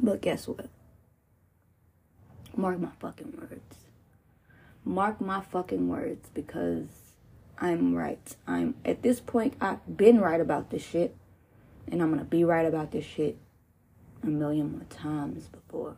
But 0.00 0.20
guess 0.20 0.46
what? 0.46 0.68
Mark 2.56 2.78
my 2.78 2.88
fucking 3.00 3.34
words. 3.38 3.87
Mark 4.88 5.20
my 5.20 5.42
fucking 5.42 5.86
words 5.86 6.30
because 6.32 6.86
I'm 7.58 7.94
right. 7.94 8.34
I'm 8.46 8.74
at 8.86 9.02
this 9.02 9.20
point 9.20 9.52
I've 9.60 9.98
been 9.98 10.18
right 10.18 10.40
about 10.40 10.70
this 10.70 10.82
shit. 10.82 11.14
And 11.92 12.02
I'm 12.02 12.10
gonna 12.10 12.24
be 12.24 12.42
right 12.42 12.64
about 12.64 12.90
this 12.90 13.04
shit 13.04 13.36
a 14.22 14.26
million 14.26 14.72
more 14.72 14.86
times 14.88 15.48
before. 15.48 15.96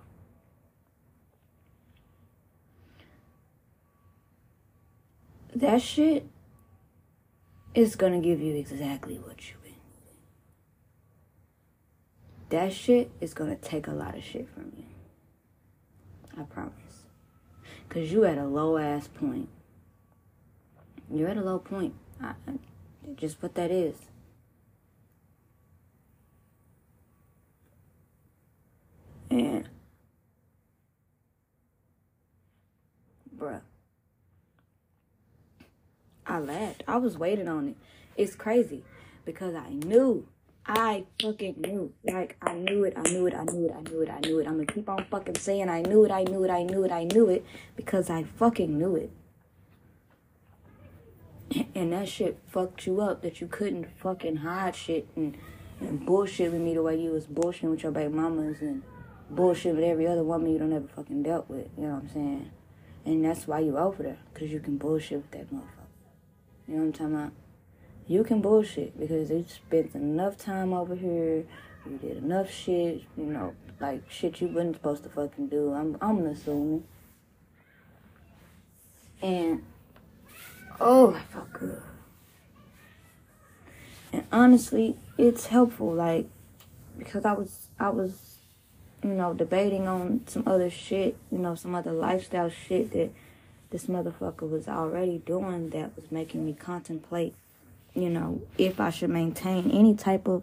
That 5.55 5.83
shit 5.83 6.27
is 7.73 7.95
gonna 7.95 8.21
give 8.21 8.41
you 8.41 8.57
exactly 8.57 9.19
what 9.19 9.51
you 9.51 9.55
need. 9.65 9.79
That 12.49 12.73
shit 12.73 13.13
is 13.21 13.35
gonna 13.35 13.55
take 13.55 13.87
a 13.87 13.93
lot 13.93 14.17
of 14.17 14.25
shit 14.25 14.49
from 14.49 14.73
you. 14.77 14.85
I 16.37 16.43
promise. 16.43 16.80
Cause 17.91 18.13
you 18.13 18.25
at 18.25 18.39
a 18.39 18.45
low 18.45 18.79
ass 18.79 19.09
point. 19.09 19.49
You're 21.13 21.29
at 21.29 21.37
a 21.37 21.43
low 21.43 21.59
point. 21.59 21.95
I, 22.23 22.35
just 23.17 23.43
what 23.43 23.57
that 23.57 23.73
is. 23.73 23.97
And 29.29 29.69
bruh. 33.37 33.61
I 36.25 36.39
laughed. 36.39 36.85
I 36.87 36.97
was 36.99 37.19
waiting 37.19 37.49
on 37.49 37.71
it. 37.71 37.77
It's 38.17 38.37
crazy 38.37 38.85
because 39.25 39.57
I 39.57 39.71
knew. 39.71 40.29
I 40.67 41.05
fucking 41.21 41.57
knew. 41.59 41.93
Like 42.05 42.37
I 42.43 42.55
knew 42.55 42.85
it. 42.85 42.95
I 42.97 43.03
knew 43.03 43.27
it. 43.27 43.35
I 43.35 43.45
knew 43.45 43.67
it. 43.67 43.73
I 43.73 43.81
knew 43.81 44.03
it. 44.03 44.11
I 44.11 44.21
knew 44.21 44.39
it. 44.39 44.47
I'm 44.47 44.55
gonna 44.55 44.67
keep 44.67 44.89
on 44.89 45.05
fucking 45.11 45.37
saying 45.37 45.69
I 45.69 45.83
knew 45.83 46.05
it. 46.05 46.11
I 46.11 46.25
knew 46.25 46.45
it. 46.45 46.51
I 46.51 46.63
knew 46.63 46.85
it. 46.85 46.93
I 46.93 47.05
knew 47.05 47.29
it 47.29 47.45
because 47.77 48.11
I 48.11 48.25
fucking 48.25 48.79
knew 48.79 48.97
it. 48.97 49.11
And 51.75 51.93
that 51.93 52.09
shit 52.09 52.39
fucked 52.47 52.87
you 52.87 53.01
up 53.01 53.23
that 53.23 53.41
you 53.41 53.49
couldn't 53.49 53.89
fucking 53.99 54.37
hide 54.37 54.77
shit 54.77 55.09
and, 55.17 55.37
and 55.81 56.07
bullshit 56.07 56.53
with 56.53 56.61
me 56.61 56.75
the 56.75 56.83
way 56.83 57.01
you 57.01 57.11
was 57.11 57.27
bullshitting 57.27 57.71
with 57.71 57.83
your 57.83 57.91
baby 57.91 58.13
mamas 58.13 58.61
and 58.61 58.83
bullshit 59.31 59.75
with 59.75 59.85
every 59.85 60.07
other 60.07 60.23
woman 60.23 60.53
you 60.53 60.59
don't 60.59 60.73
ever 60.73 60.87
fucking 60.95 61.25
dealt 61.25 61.49
with. 61.49 61.67
You 61.77 61.85
know 61.85 61.95
what 61.95 62.03
I'm 62.05 62.09
saying? 62.11 62.51
And 63.05 63.25
that's 63.25 63.49
why 63.49 63.61
you 63.61 63.77
over 63.79 64.03
there. 64.03 64.19
Because 64.33 64.51
you 64.53 64.61
can 64.61 64.77
bullshit 64.77 65.19
with 65.19 65.31
that 65.33 65.53
motherfucker. 65.53 65.89
You 66.69 66.75
know 66.75 66.81
what 66.81 66.87
I'm 66.87 66.93
talking 66.93 67.15
about? 67.15 67.33
You 68.11 68.25
can 68.25 68.41
bullshit 68.41 68.99
because 68.99 69.31
you 69.31 69.45
spent 69.49 69.95
enough 69.95 70.37
time 70.37 70.73
over 70.73 70.97
here. 70.97 71.45
You 71.87 71.99
did 72.03 72.17
enough 72.17 72.51
shit, 72.51 73.05
you 73.17 73.25
know, 73.25 73.55
like 73.79 74.03
shit 74.11 74.41
you 74.41 74.49
wasn't 74.49 74.75
supposed 74.75 75.05
to 75.05 75.11
fucking 75.11 75.47
do. 75.47 75.73
I'm 75.73 75.97
I'm 76.01 76.27
assuming. 76.27 76.83
And 79.23 79.63
oh, 80.81 81.15
I 81.15 81.21
felt 81.21 81.53
good. 81.53 81.81
And 84.13 84.25
honestly, 84.33 84.97
it's 85.17 85.47
helpful, 85.47 85.95
like 85.95 86.27
because 86.99 87.25
I 87.25 87.35
was 87.35 87.69
I 87.79 87.91
was 87.91 88.39
you 89.05 89.11
know, 89.11 89.35
debating 89.35 89.87
on 89.87 90.23
some 90.27 90.43
other 90.49 90.69
shit, 90.69 91.17
you 91.31 91.39
know, 91.39 91.55
some 91.55 91.77
other 91.77 91.93
lifestyle 91.93 92.51
shit 92.51 92.91
that 92.91 93.13
this 93.71 93.87
motherfucker 93.87 94.51
was 94.51 94.67
already 94.67 95.19
doing 95.19 95.71
that 95.71 95.95
was 95.95 96.11
making 96.11 96.45
me 96.45 96.55
contemplate, 96.55 97.37
you 97.95 98.09
know, 98.09 98.43
if 98.59 98.81
I 98.81 98.91
should 98.91 99.11
maintain 99.11 99.71
any 99.71 99.95
type 99.95 100.29
of, 100.29 100.43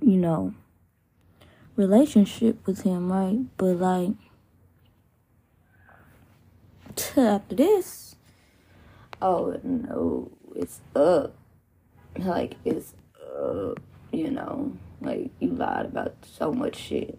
you 0.00 0.16
know, 0.16 0.54
relationship 1.76 2.66
with 2.66 2.82
him, 2.82 3.12
right? 3.12 3.38
But 3.56 3.76
like, 3.76 4.10
after 7.16 7.54
this, 7.54 8.16
oh 9.22 9.58
no, 9.62 10.30
it's 10.56 10.80
up. 10.94 11.34
Like, 12.18 12.56
it's 12.64 12.94
up, 13.38 13.80
you 14.12 14.30
know. 14.30 14.72
Like 15.00 15.30
you 15.38 15.50
lied 15.50 15.86
about 15.86 16.14
so 16.22 16.52
much 16.52 16.76
shit. 16.76 17.18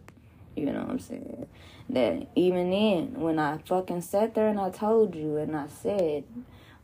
You 0.56 0.66
know 0.66 0.82
what 0.82 0.90
I'm 0.90 1.00
saying? 1.00 1.48
That 1.90 2.28
even 2.36 2.72
then, 2.72 3.22
when 3.22 3.40
I 3.40 3.58
fucking 3.60 4.02
sat 4.02 4.36
there 4.36 4.50
and 4.50 4.60
I 4.60 4.70
told 4.70 5.16
you 5.16 5.38
and 5.38 5.56
I 5.56 5.68
said, 5.68 6.26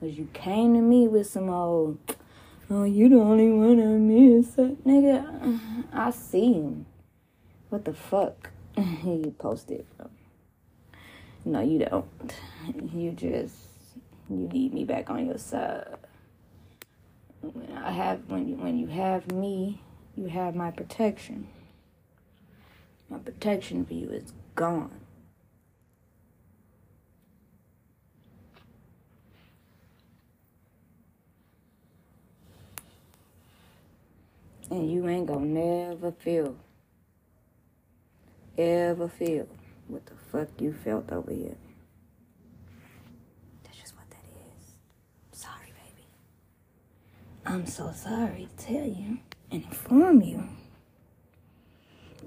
was 0.05 0.17
you 0.17 0.29
came 0.33 0.75
to 0.75 0.81
me 0.81 1.07
with 1.07 1.27
some 1.27 1.49
old, 1.49 1.97
oh, 2.69 2.83
you 2.83 3.09
the 3.09 3.15
only 3.15 3.49
one 3.49 3.79
I 3.79 3.97
miss. 3.97 4.55
Nigga, 4.85 5.59
I 5.91 6.11
seen. 6.11 6.85
What 7.69 7.85
the 7.85 7.93
fuck? 7.93 8.51
you 8.77 9.33
posted 9.39 9.85
from. 9.97 10.09
No, 11.43 11.61
you 11.61 11.79
don't. 11.79 12.33
You 12.93 13.11
just, 13.11 13.55
you 14.29 14.47
need 14.47 14.73
me 14.73 14.83
back 14.83 15.09
on 15.09 15.25
your 15.25 15.37
side. 15.39 15.97
When 17.41 17.71
I 17.75 17.91
have, 17.91 18.27
when 18.27 18.47
you, 18.47 18.55
when 18.55 18.77
you 18.77 18.87
have 18.87 19.31
me, 19.31 19.81
you 20.15 20.27
have 20.27 20.55
my 20.55 20.71
protection. 20.71 21.47
My 23.09 23.17
protection 23.17 23.85
for 23.85 23.93
you 23.93 24.09
is 24.09 24.33
gone. 24.55 25.04
And 34.71 34.91
you 34.91 35.07
ain't 35.07 35.27
gonna 35.27 35.45
never 35.45 36.11
feel, 36.11 36.55
ever 38.57 39.07
feel 39.07 39.47
what 39.87 40.05
the 40.07 40.13
fuck 40.31 40.49
you 40.59 40.73
felt 40.73 41.11
over 41.11 41.31
here. 41.31 41.55
That's 43.63 43.77
just 43.77 43.95
what 43.95 44.09
that 44.09 44.25
is. 44.57 45.39
sorry, 45.39 45.71
baby. 45.73 46.07
I'm 47.45 47.67
so 47.67 47.91
sorry 47.91 48.49
to 48.57 48.65
tell 48.65 48.85
you 48.85 49.19
and 49.51 49.63
inform 49.63 50.21
you. 50.21 50.43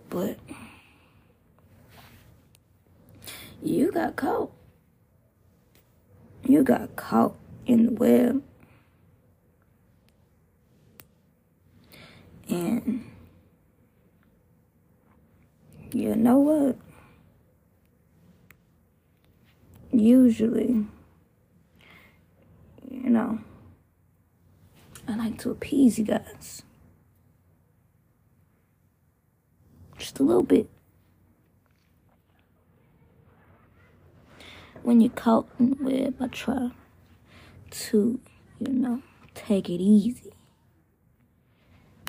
But 0.09 0.39
you 3.63 3.91
got 3.93 4.17
caught. 4.17 4.53
You 6.45 6.63
got 6.63 6.95
caught 6.97 7.35
in 7.67 7.87
the 7.87 7.93
web. 7.93 8.43
And 12.49 13.05
you 15.93 16.15
know 16.17 16.39
what? 16.39 16.77
Usually, 19.91 20.85
you 22.91 23.11
know, 23.11 23.39
I 25.07 25.17
like 25.17 25.39
to 25.39 25.51
appease 25.51 25.99
you 25.99 26.05
guys. 26.05 26.63
just 29.99 30.21
a 30.21 30.23
little 30.23 30.43
bit. 30.43 30.71
When 34.83 35.01
you're 35.01 35.11
caught 35.11 35.49
in 35.59 35.71
the 35.71 35.85
web, 35.85 36.17
I 36.21 36.29
try 36.29 36.71
to, 37.71 38.21
you 38.59 38.73
know, 38.73 39.03
take 39.35 39.69
it 39.69 39.83
easy. 39.83 40.33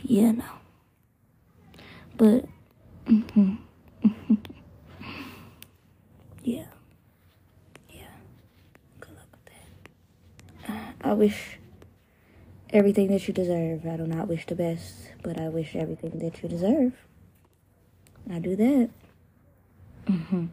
You 0.04 0.34
no. 0.34 0.44
But, 2.18 2.46
mm-hmm, 3.06 3.56
yeah. 6.44 6.66
Yeah. 7.90 8.02
Good 9.00 9.16
luck 9.16 9.28
with 9.32 10.68
that. 10.68 10.96
I 11.02 11.14
wish 11.14 11.60
everything 12.72 13.08
that 13.10 13.28
you 13.28 13.34
deserve. 13.34 13.86
I 13.86 13.98
do 13.98 14.06
not 14.06 14.28
wish 14.28 14.46
the 14.46 14.56
best, 14.56 15.12
but 15.24 15.40
I 15.40 15.50
wish 15.50 15.76
everything 15.76 16.20
that 16.20 16.42
you 16.44 16.50
deserve. 16.50 16.94
I 18.30 18.40
do 18.40 18.56
that. 18.56 18.90
Mm-hmm. 20.08 20.46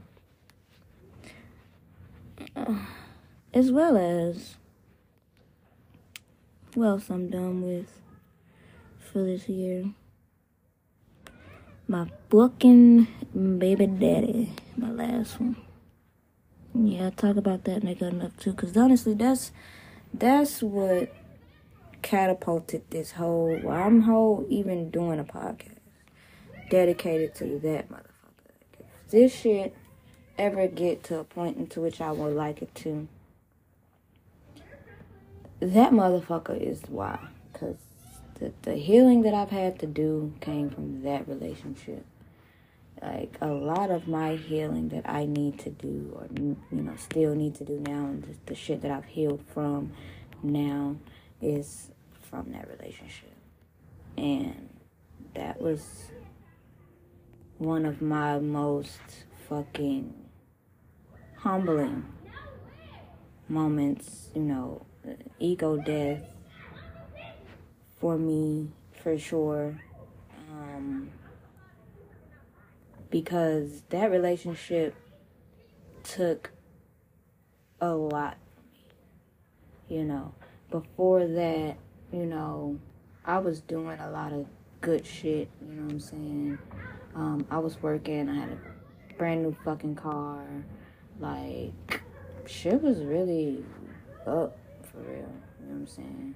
Uh, 2.54 2.78
as 3.52 3.72
well 3.72 3.96
as 3.96 4.56
what 6.74 6.86
else 6.86 7.10
I'm 7.10 7.28
done 7.28 7.62
with 7.62 7.88
for 9.16 9.24
this 9.24 9.48
year. 9.48 9.86
My 11.88 12.06
fucking 12.28 13.06
baby 13.58 13.86
daddy, 13.86 14.52
my 14.76 14.90
last 14.90 15.40
one. 15.40 15.56
yeah, 16.74 17.08
talk 17.08 17.36
about 17.36 17.64
that 17.64 17.82
nigga 17.82 18.10
enough 18.10 18.36
too. 18.36 18.52
Cause 18.52 18.76
honestly, 18.76 19.14
that's 19.14 19.52
that's 20.12 20.62
what 20.62 21.14
catapulted 22.02 22.82
this 22.90 23.12
whole. 23.12 23.58
I'm 23.70 24.02
whole 24.02 24.44
even 24.50 24.90
doing 24.90 25.18
a 25.18 25.24
podcast 25.24 25.78
dedicated 26.68 27.34
to 27.36 27.58
that 27.60 27.88
motherfucker. 27.88 28.84
If 29.06 29.10
this 29.12 29.34
shit 29.34 29.74
ever 30.36 30.68
get 30.68 31.02
to 31.04 31.20
a 31.20 31.24
point 31.24 31.56
into 31.56 31.80
which 31.80 32.02
I 32.02 32.12
would 32.12 32.34
like 32.34 32.60
it 32.60 32.74
to, 32.74 33.08
that 35.60 35.92
motherfucker 35.92 36.60
is 36.60 36.82
why. 36.88 37.18
Cause 37.54 37.85
the 38.38 38.52
the 38.62 38.74
healing 38.74 39.22
that 39.22 39.34
I've 39.34 39.50
had 39.50 39.78
to 39.80 39.86
do 39.86 40.32
came 40.40 40.70
from 40.70 41.02
that 41.02 41.28
relationship. 41.28 42.04
Like 43.02 43.36
a 43.40 43.48
lot 43.48 43.90
of 43.90 44.08
my 44.08 44.36
healing 44.36 44.88
that 44.88 45.08
I 45.08 45.26
need 45.26 45.58
to 45.60 45.70
do 45.70 46.12
or 46.16 46.28
you 46.34 46.56
know 46.70 46.96
still 46.96 47.34
need 47.34 47.54
to 47.56 47.64
do 47.64 47.78
now 47.80 48.06
and 48.06 48.22
the, 48.22 48.34
the 48.46 48.54
shit 48.54 48.82
that 48.82 48.90
I've 48.90 49.04
healed 49.04 49.42
from 49.52 49.92
now 50.42 50.96
is 51.42 51.90
from 52.22 52.52
that 52.52 52.68
relationship. 52.68 53.34
And 54.16 54.70
that 55.34 55.60
was 55.60 56.10
one 57.58 57.84
of 57.84 58.00
my 58.00 58.38
most 58.38 59.00
fucking 59.48 60.14
humbling 61.36 62.04
moments 63.48 64.30
you 64.34 64.42
know 64.42 64.84
ego 65.38 65.76
death 65.76 66.35
for 67.98 68.16
me 68.16 68.68
for 69.02 69.18
sure. 69.18 69.80
Um 70.50 71.10
because 73.10 73.82
that 73.90 74.10
relationship 74.10 74.94
took 76.02 76.50
a 77.80 77.90
lot 77.90 78.36
you 79.88 80.04
know. 80.04 80.34
Before 80.70 81.26
that 81.26 81.76
you 82.12 82.26
know 82.26 82.78
i 83.24 83.38
was 83.38 83.60
doing 83.60 83.98
a 83.98 84.10
lot 84.10 84.32
of 84.32 84.46
good 84.80 85.04
shit 85.04 85.48
you 85.66 85.74
know 85.74 85.82
what 85.84 85.92
i'm 85.92 86.00
saying? 86.00 86.58
Um, 87.14 87.46
i 87.50 87.58
was 87.58 87.80
working 87.82 88.28
i 88.28 88.34
had 88.34 88.50
a 88.50 89.14
brand 89.16 89.42
new 89.42 89.56
fucking 89.64 89.94
car. 89.94 90.44
Like 91.18 92.02
shit 92.46 92.82
was 92.82 92.98
really 93.02 93.64
up 94.26 94.58
for 94.90 94.98
real 94.98 95.10
you 95.16 95.66
know 95.66 95.72
what 95.72 95.74
i'm 95.74 95.86
saying 95.86 96.34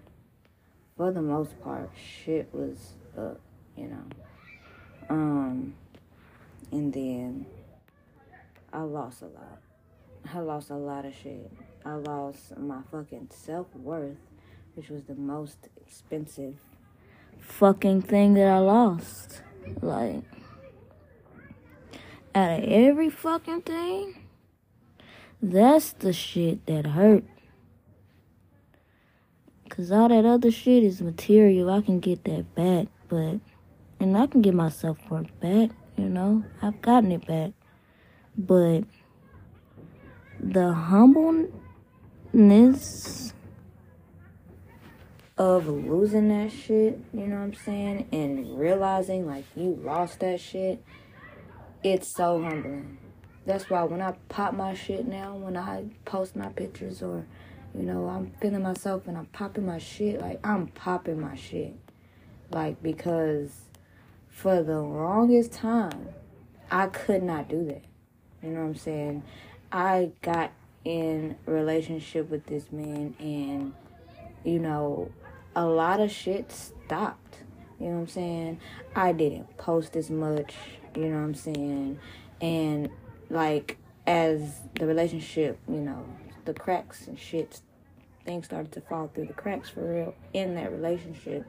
for 1.00 1.10
the 1.10 1.22
most 1.22 1.58
part 1.62 1.88
shit 1.96 2.46
was 2.52 2.92
up 3.16 3.40
you 3.74 3.86
know 3.86 4.04
um 5.08 5.72
and 6.70 6.92
then 6.92 7.46
I 8.70 8.82
lost 8.82 9.22
a 9.22 9.26
lot. 9.26 9.60
I 10.32 10.38
lost 10.40 10.70
a 10.70 10.76
lot 10.76 11.04
of 11.04 11.14
shit. 11.14 11.50
I 11.84 11.94
lost 11.94 12.56
my 12.56 12.82
fucking 12.90 13.30
self 13.30 13.66
worth, 13.74 14.18
which 14.74 14.90
was 14.90 15.04
the 15.04 15.14
most 15.14 15.56
expensive 15.80 16.54
fucking 17.38 18.02
thing 18.02 18.34
that 18.34 18.46
I 18.46 18.58
lost. 18.58 19.42
Like, 19.80 20.24
out 22.34 22.60
of 22.60 22.64
every 22.64 23.10
fucking 23.10 23.62
thing, 23.62 24.28
that's 25.42 25.92
the 25.92 26.12
shit 26.12 26.66
that 26.66 26.88
hurt. 26.88 27.24
Cause 29.70 29.90
all 29.90 30.08
that 30.10 30.26
other 30.26 30.50
shit 30.50 30.82
is 30.82 31.00
material. 31.00 31.70
I 31.70 31.80
can 31.80 32.00
get 32.00 32.24
that 32.24 32.54
back, 32.54 32.88
but 33.08 33.40
and 33.98 34.16
I 34.16 34.26
can 34.26 34.42
get 34.42 34.52
my 34.52 34.68
self 34.68 34.98
worth 35.08 35.40
back 35.40 35.70
you 36.00 36.08
know, 36.08 36.44
I've 36.62 36.80
gotten 36.80 37.12
it 37.12 37.26
back. 37.26 37.50
But 38.36 38.84
the 40.38 40.72
humbleness 40.72 41.52
of 45.36 45.66
losing 45.68 46.28
that 46.30 46.50
shit, 46.50 46.98
you 47.12 47.26
know 47.26 47.36
what 47.36 47.42
I'm 47.42 47.52
saying? 47.54 48.08
And 48.12 48.58
realizing 48.58 49.26
like 49.26 49.44
you 49.54 49.78
lost 49.82 50.20
that 50.20 50.40
shit, 50.40 50.82
it's 51.84 52.08
so 52.08 52.42
humbling. 52.42 52.96
That's 53.44 53.68
why 53.68 53.82
when 53.82 54.00
I 54.00 54.14
pop 54.30 54.54
my 54.54 54.72
shit 54.72 55.06
now, 55.06 55.34
when 55.34 55.58
I 55.58 55.84
post 56.06 56.34
my 56.34 56.48
pictures 56.48 57.02
or, 57.02 57.26
you 57.74 57.82
know, 57.82 58.06
I'm 58.08 58.32
feeling 58.40 58.62
myself 58.62 59.06
and 59.06 59.16
I'm 59.16 59.26
popping 59.26 59.66
my 59.66 59.78
shit, 59.78 60.20
like 60.20 60.44
I'm 60.44 60.66
popping 60.68 61.20
my 61.20 61.36
shit. 61.36 61.74
Like 62.50 62.82
because 62.82 63.52
for 64.28 64.62
the 64.62 64.80
longest 64.80 65.52
time, 65.52 66.08
I 66.70 66.86
could 66.86 67.22
not 67.22 67.48
do 67.48 67.64
that. 67.66 67.84
You 68.42 68.50
know 68.50 68.60
what 68.60 68.66
I'm 68.66 68.74
saying? 68.74 69.22
I 69.70 70.10
got 70.22 70.52
in 70.84 71.36
relationship 71.46 72.30
with 72.30 72.46
this 72.46 72.72
man 72.72 73.14
and 73.18 73.74
you 74.44 74.58
know, 74.58 75.10
a 75.54 75.64
lot 75.64 76.00
of 76.00 76.10
shit 76.10 76.50
stopped. 76.50 77.36
You 77.78 77.86
know 77.86 77.92
what 77.92 78.00
I'm 78.00 78.08
saying? 78.08 78.60
I 78.94 79.12
didn't 79.12 79.56
post 79.56 79.96
as 79.96 80.10
much, 80.10 80.54
you 80.96 81.08
know 81.08 81.16
what 81.16 81.24
I'm 81.24 81.34
saying? 81.34 81.98
And 82.40 82.90
like 83.28 83.78
as 84.06 84.60
the 84.74 84.86
relationship, 84.86 85.58
you 85.68 85.80
know, 85.80 86.04
the 86.52 86.60
cracks 86.60 87.06
and 87.06 87.18
shit 87.18 87.60
things 88.24 88.44
started 88.46 88.70
to 88.72 88.80
fall 88.82 89.10
through 89.14 89.26
the 89.26 89.32
cracks 89.32 89.70
for 89.70 89.92
real 89.92 90.14
in 90.32 90.54
that 90.54 90.70
relationship 90.70 91.46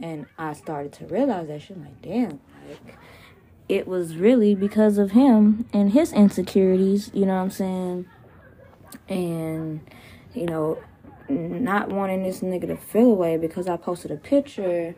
and 0.00 0.26
I 0.38 0.52
started 0.52 0.92
to 0.94 1.06
realize 1.06 1.48
that 1.48 1.62
shit. 1.62 1.78
like, 1.78 2.02
damn, 2.02 2.40
like 2.68 2.98
it 3.68 3.86
was 3.86 4.16
really 4.16 4.54
because 4.54 4.98
of 4.98 5.12
him 5.12 5.66
and 5.72 5.92
his 5.92 6.12
insecurities. 6.12 7.10
You 7.14 7.26
know 7.26 7.36
what 7.36 7.42
I'm 7.42 7.50
saying? 7.50 8.06
And 9.08 9.80
you 10.34 10.46
know, 10.46 10.78
not 11.28 11.88
wanting 11.88 12.22
this 12.22 12.40
nigga 12.40 12.66
to 12.68 12.76
feel 12.76 13.10
away 13.10 13.36
because 13.36 13.68
I 13.68 13.76
posted 13.76 14.10
a 14.10 14.16
picture, 14.16 14.94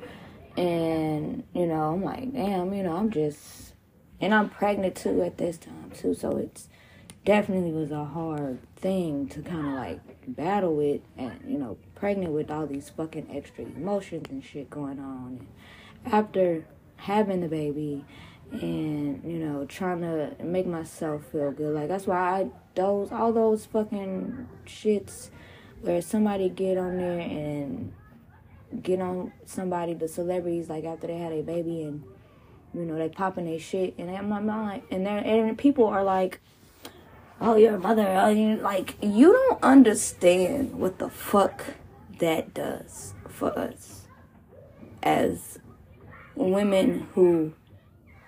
and 0.57 1.45
you 1.53 1.67
know, 1.67 1.93
I'm 1.93 2.03
like, 2.03 2.33
damn, 2.33 2.73
you 2.73 2.83
know, 2.83 2.97
I'm 2.97 3.11
just, 3.11 3.75
and 4.21 4.35
I'm 4.35 4.49
pregnant 4.49 4.97
too 4.97 5.23
at 5.23 5.39
this 5.39 5.59
time 5.59 5.93
too, 5.95 6.15
so 6.15 6.37
it's 6.37 6.69
definitely 7.25 7.73
was 7.73 7.91
a 7.91 8.05
hard 8.05 8.59
thing 8.77 9.29
to 9.29 9.41
kind 9.43 9.67
of 9.67 9.73
like 9.75 10.01
battle 10.29 10.75
with 10.75 11.01
and 11.17 11.41
you 11.47 11.59
know 11.59 11.77
pregnant 11.95 12.33
with 12.33 12.51
all 12.51 12.67
these 12.67 12.91
fucking 12.91 13.29
extra 13.35 13.65
emotions 13.65 14.27
and 14.31 14.45
shit 14.45 14.69
going 14.71 14.99
on. 14.99 15.47
And 16.05 16.15
after 16.15 16.67
having 16.97 17.41
the 17.41 17.49
baby 17.49 18.05
and 18.53 19.23
you 19.25 19.39
know 19.39 19.65
trying 19.67 20.01
to 20.01 20.35
make 20.45 20.67
myself 20.67 21.25
feel 21.33 21.51
good 21.51 21.75
like 21.75 21.89
that's 21.89 22.07
why 22.07 22.41
i 22.41 22.51
those 22.75 23.11
all 23.11 23.33
those 23.33 23.67
fucking 23.67 24.47
shits 24.67 25.31
where 25.81 26.01
somebody 26.01 26.49
get 26.49 26.79
on 26.79 26.97
there 26.97 27.19
and 27.21 27.93
get 28.83 29.01
on 29.01 29.33
somebody 29.45 29.95
the 29.95 30.09
celebrities 30.09 30.69
like 30.69 30.85
after 30.85 31.07
they 31.07 31.19
had 31.19 31.33
a 31.33 31.43
baby 31.43 31.83
and 31.83 32.05
you 32.73 32.85
know 32.85 32.97
they 32.97 33.09
popping 33.09 33.45
their 33.45 33.59
shit 33.59 33.95
and 33.99 34.11
I'm 34.11 34.29
mind 34.29 34.83
and 34.91 35.07
then 35.07 35.25
and 35.25 35.59
people 35.59 35.87
are 35.87 36.03
like 36.03 36.41
oh, 37.41 37.57
your 37.57 37.79
mother, 37.79 38.07
oh, 38.07 38.29
you, 38.29 38.57
like, 38.57 38.97
you 39.03 39.33
don't 39.33 39.63
understand 39.63 40.75
what 40.75 40.99
the 40.99 41.09
fuck 41.11 41.65
that 42.19 42.55
does 42.55 43.15
for 43.29 43.57
us 43.59 44.03
as 45.03 45.59
women 46.35 47.09
who 47.15 47.53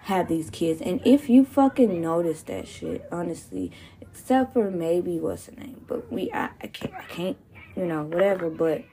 have 0.02 0.28
these 0.28 0.50
kids. 0.50 0.80
And 0.80 1.00
if 1.04 1.28
you 1.28 1.44
fucking 1.44 2.00
notice 2.00 2.42
that 2.42 2.68
shit, 2.68 3.06
honestly, 3.10 3.72
except 4.00 4.52
for 4.52 4.70
maybe 4.70 5.18
what's 5.18 5.46
the 5.46 5.52
name, 5.52 5.84
but 5.88 6.12
we, 6.12 6.30
I, 6.32 6.50
I 6.62 6.66
can't, 6.68 6.94
I 6.94 7.02
can't, 7.04 7.36
you 7.74 7.86
know, 7.86 8.04
whatever, 8.04 8.48
but 8.50 8.84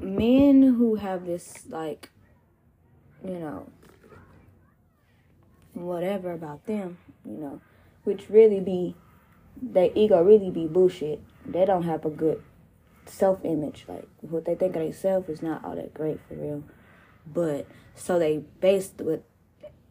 men 0.00 0.62
who 0.62 0.96
have 0.96 1.26
this, 1.26 1.64
like, 1.68 2.10
you 3.24 3.38
know, 3.38 3.68
whatever 5.74 6.32
about 6.32 6.66
them, 6.66 6.98
you 7.24 7.38
know, 7.38 7.60
which 8.04 8.28
really 8.28 8.60
be 8.60 8.94
their 9.60 9.90
ego 9.94 10.22
really 10.22 10.50
be 10.50 10.66
bullshit. 10.66 11.20
They 11.46 11.64
don't 11.64 11.82
have 11.84 12.04
a 12.04 12.10
good 12.10 12.42
self 13.06 13.44
image. 13.44 13.84
Like 13.88 14.08
what 14.20 14.44
they 14.44 14.54
think 14.54 14.76
of 14.76 14.82
themselves 14.82 15.28
is 15.28 15.42
not 15.42 15.64
all 15.64 15.76
that 15.76 15.94
great 15.94 16.20
for 16.28 16.34
real. 16.34 16.64
But 17.26 17.66
so 17.94 18.18
they 18.18 18.38
based 18.60 18.98
with 18.98 19.20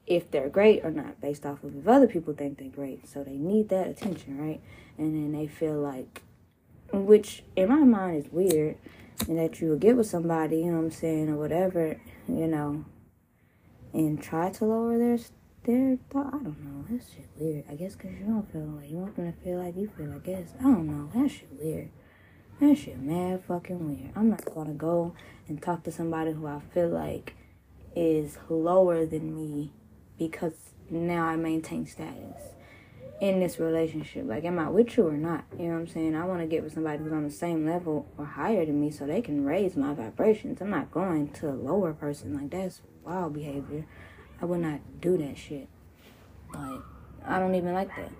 if 0.07 0.29
they're 0.31 0.49
great 0.49 0.83
or 0.83 0.91
not 0.91 1.21
based 1.21 1.45
off 1.45 1.63
of 1.63 1.77
if 1.77 1.87
other 1.87 2.07
people 2.07 2.33
think 2.33 2.57
they're 2.57 2.67
great. 2.67 3.07
So 3.07 3.23
they 3.23 3.37
need 3.37 3.69
that 3.69 3.87
attention, 3.87 4.37
right? 4.37 4.61
And 4.97 5.15
then 5.15 5.31
they 5.39 5.47
feel 5.47 5.79
like 5.79 6.21
which 6.91 7.43
in 7.55 7.69
my 7.69 7.75
mind 7.75 8.25
is 8.25 8.31
weird 8.31 8.77
and 9.27 9.37
that 9.37 9.61
you 9.61 9.69
will 9.69 9.77
get 9.77 9.95
with 9.95 10.07
somebody, 10.07 10.57
you 10.57 10.65
know 10.65 10.77
what 10.77 10.85
I'm 10.85 10.91
saying, 10.91 11.29
or 11.29 11.37
whatever, 11.37 11.99
you 12.27 12.47
know, 12.47 12.85
and 13.93 14.21
try 14.21 14.49
to 14.49 14.65
lower 14.65 14.97
their 14.97 15.17
their 15.63 15.97
thought. 16.09 16.27
I 16.27 16.37
don't 16.43 16.59
know. 16.63 16.85
That 16.89 17.03
shit 17.03 17.27
weird. 17.37 17.65
I 17.69 17.75
guess 17.75 17.95
because 17.95 18.11
you 18.19 18.25
don't 18.25 18.51
feel 18.51 18.61
like 18.61 18.89
you 18.89 18.97
want 18.97 19.15
them 19.15 19.31
to 19.31 19.39
feel 19.43 19.59
like 19.59 19.75
you 19.75 19.89
feel. 19.95 20.11
I 20.13 20.17
guess 20.19 20.53
I 20.59 20.63
don't 20.63 20.87
know. 20.87 21.09
That 21.13 21.29
shit 21.29 21.49
weird. 21.59 21.89
That 22.59 22.75
shit 22.75 22.99
mad 22.99 23.43
fucking 23.47 23.87
weird. 23.87 24.11
I'm 24.15 24.29
not 24.29 24.45
gonna 24.45 24.73
go 24.73 25.13
and 25.47 25.61
talk 25.61 25.83
to 25.83 25.91
somebody 25.91 26.31
who 26.31 26.47
I 26.47 26.59
feel 26.73 26.89
like 26.89 27.35
is 27.95 28.37
lower 28.49 29.05
than 29.05 29.35
me 29.35 29.71
because 30.17 30.53
now 30.89 31.25
I 31.25 31.35
maintain 31.35 31.85
status. 31.85 32.41
in 33.21 33.39
this 33.39 33.59
relationship. 33.59 34.25
Like, 34.27 34.43
am 34.45 34.57
I 34.57 34.67
with 34.67 34.97
you 34.97 35.07
or 35.07 35.13
not? 35.13 35.45
You 35.57 35.67
know 35.67 35.73
what 35.73 35.79
I'm 35.81 35.87
saying? 35.87 36.15
I 36.15 36.25
want 36.25 36.41
to 36.41 36.47
get 36.47 36.63
with 36.63 36.73
somebody 36.73 36.97
who's 37.03 37.13
on 37.13 37.23
the 37.23 37.29
same 37.31 37.65
level 37.67 38.07
or 38.17 38.25
higher 38.25 38.65
than 38.65 38.81
me 38.81 38.89
so 38.89 39.05
they 39.05 39.21
can 39.21 39.45
raise 39.45 39.75
my 39.77 39.93
vibrations. 39.93 40.59
I'm 40.59 40.71
not 40.71 40.91
going 40.91 41.29
to 41.33 41.49
a 41.49 41.53
lower 41.53 41.93
person. 41.93 42.33
Like, 42.35 42.49
that's 42.49 42.81
wild 43.03 43.33
behavior. 43.33 43.85
I 44.41 44.45
would 44.45 44.59
not 44.59 44.79
do 44.99 45.17
that 45.17 45.37
shit. 45.37 45.67
Like, 46.53 46.81
I 47.25 47.39
don't 47.39 47.55
even 47.55 47.73
like 47.73 47.95
that. 47.95 48.11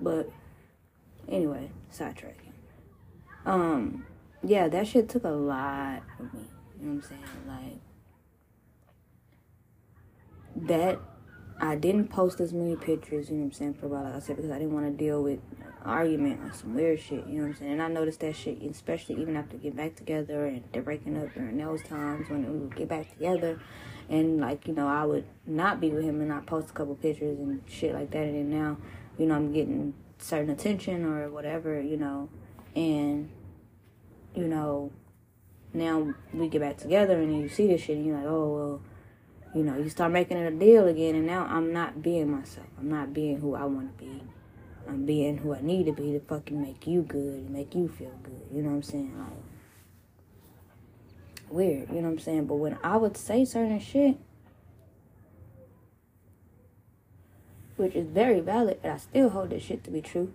But 0.00 0.30
anyway, 1.28 1.70
sidetracking. 1.92 2.52
Um, 3.44 4.06
yeah, 4.44 4.68
that 4.68 4.86
shit 4.86 5.08
took 5.08 5.24
a 5.24 5.28
lot 5.28 6.02
of 6.20 6.32
me. 6.32 6.40
You 6.80 6.86
know 6.86 6.94
what 6.94 7.02
I'm 7.02 7.02
saying? 7.02 7.22
Like 7.46 7.80
that 10.68 11.00
I 11.60 11.76
didn't 11.76 12.08
post 12.08 12.40
as 12.40 12.52
many 12.52 12.76
pictures, 12.76 13.30
you 13.30 13.36
know 13.36 13.42
what 13.42 13.46
I'm 13.46 13.52
saying, 13.52 13.74
for 13.74 13.86
about 13.86 14.04
like 14.04 14.14
I 14.14 14.18
said, 14.20 14.36
because 14.36 14.50
I 14.50 14.58
didn't 14.58 14.74
want 14.74 14.86
to 14.86 14.92
deal 14.92 15.22
with 15.22 15.40
argument 15.84 16.40
or 16.42 16.52
some 16.52 16.74
weird 16.74 17.00
shit, 17.00 17.26
you 17.26 17.36
know 17.36 17.42
what 17.42 17.48
I'm 17.48 17.56
saying? 17.56 17.72
And 17.72 17.82
I 17.82 17.88
noticed 17.88 18.20
that 18.20 18.36
shit, 18.36 18.62
especially 18.62 19.20
even 19.20 19.36
after 19.36 19.56
getting 19.56 19.76
back 19.76 19.96
together 19.96 20.46
and 20.46 20.64
they're 20.72 20.82
breaking 20.82 21.16
up 21.16 21.32
during 21.34 21.56
those 21.56 21.82
times 21.82 22.28
when 22.28 22.50
we 22.50 22.58
would 22.58 22.76
get 22.76 22.88
back 22.88 23.10
together 23.12 23.60
and 24.08 24.40
like, 24.40 24.66
you 24.66 24.74
know, 24.74 24.86
I 24.86 25.04
would 25.04 25.24
not 25.46 25.80
be 25.80 25.90
with 25.90 26.04
him 26.04 26.20
and 26.20 26.28
not 26.28 26.46
post 26.46 26.70
a 26.70 26.72
couple 26.72 26.94
pictures 26.94 27.38
and 27.38 27.62
shit 27.68 27.94
like 27.94 28.10
that 28.10 28.24
and 28.24 28.34
then 28.34 28.50
now, 28.50 28.76
you 29.18 29.26
know, 29.26 29.34
I'm 29.34 29.52
getting 29.52 29.94
certain 30.18 30.50
attention 30.50 31.04
or 31.04 31.30
whatever, 31.30 31.80
you 31.80 31.96
know, 31.96 32.28
and 32.74 33.30
you 34.34 34.46
know, 34.46 34.92
now 35.72 36.14
we 36.32 36.48
get 36.48 36.60
back 36.60 36.78
together 36.78 37.20
and 37.20 37.40
you 37.40 37.48
see 37.48 37.66
this 37.66 37.82
shit 37.82 37.96
and 37.96 38.06
you're 38.06 38.16
like, 38.16 38.26
oh 38.26 38.48
well 38.54 38.82
you 39.54 39.62
know, 39.62 39.76
you 39.76 39.88
start 39.88 40.12
making 40.12 40.36
it 40.36 40.52
a 40.52 40.56
deal 40.56 40.86
again, 40.86 41.14
and 41.14 41.26
now 41.26 41.46
I'm 41.48 41.72
not 41.72 42.02
being 42.02 42.30
myself. 42.30 42.66
I'm 42.78 42.90
not 42.90 43.14
being 43.14 43.40
who 43.40 43.54
I 43.54 43.64
want 43.64 43.96
to 43.96 44.04
be. 44.04 44.22
I'm 44.88 45.04
being 45.04 45.36
who 45.38 45.54
I 45.54 45.60
need 45.60 45.86
to 45.86 45.92
be 45.92 46.12
to 46.12 46.20
fucking 46.20 46.60
make 46.60 46.86
you 46.86 47.02
good 47.02 47.34
and 47.34 47.50
make 47.50 47.74
you 47.74 47.88
feel 47.88 48.18
good. 48.22 48.46
You 48.52 48.62
know 48.62 48.70
what 48.70 48.76
I'm 48.76 48.82
saying? 48.82 49.18
Like, 49.18 49.28
weird, 51.50 51.88
you 51.90 51.96
know 51.96 52.08
what 52.08 52.12
I'm 52.12 52.18
saying? 52.18 52.46
But 52.46 52.56
when 52.56 52.78
I 52.82 52.96
would 52.96 53.16
say 53.16 53.44
certain 53.44 53.80
shit, 53.80 54.16
which 57.76 57.94
is 57.94 58.08
very 58.08 58.40
valid, 58.40 58.80
but 58.82 58.90
I 58.90 58.96
still 58.96 59.28
hold 59.28 59.50
this 59.50 59.62
shit 59.62 59.84
to 59.84 59.90
be 59.90 60.00
true. 60.00 60.32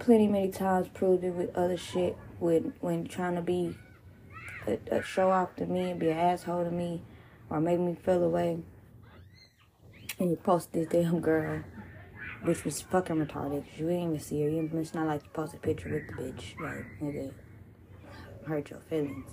Plenty 0.00 0.26
many 0.26 0.50
times 0.50 0.88
proved 0.92 1.22
it 1.22 1.30
with 1.30 1.54
other 1.56 1.76
shit 1.76 2.16
when 2.40 2.74
when 2.80 3.06
trying 3.06 3.36
to 3.36 3.40
be 3.40 3.76
a, 4.66 4.78
a 4.90 5.02
show 5.02 5.30
off 5.30 5.54
to 5.56 5.66
me 5.66 5.90
and 5.92 6.00
be 6.00 6.10
an 6.10 6.18
asshole 6.18 6.64
to 6.64 6.72
me 6.72 7.02
or 7.48 7.60
make 7.60 7.78
me 7.78 7.94
feel 7.94 8.24
away. 8.24 8.58
And 10.18 10.30
you 10.30 10.36
post 10.36 10.72
this 10.72 10.88
damn 10.88 11.20
girl, 11.20 11.62
which 12.42 12.64
was 12.64 12.80
fucking 12.82 13.16
retarded. 13.16 13.68
Cause 13.68 13.78
you 13.78 13.86
didn't 13.86 14.02
even 14.02 14.20
see 14.20 14.42
her. 14.42 14.48
You, 14.48 14.70
it's 14.74 14.94
not 14.94 15.06
like 15.06 15.24
you 15.24 15.30
post 15.32 15.54
a 15.54 15.58
picture 15.58 15.90
with 15.90 16.06
the 16.08 16.22
bitch. 16.22 16.60
Like, 16.60 16.84
nigga, 17.00 17.32
hurt 18.46 18.70
your 18.70 18.80
feelings. 18.80 19.30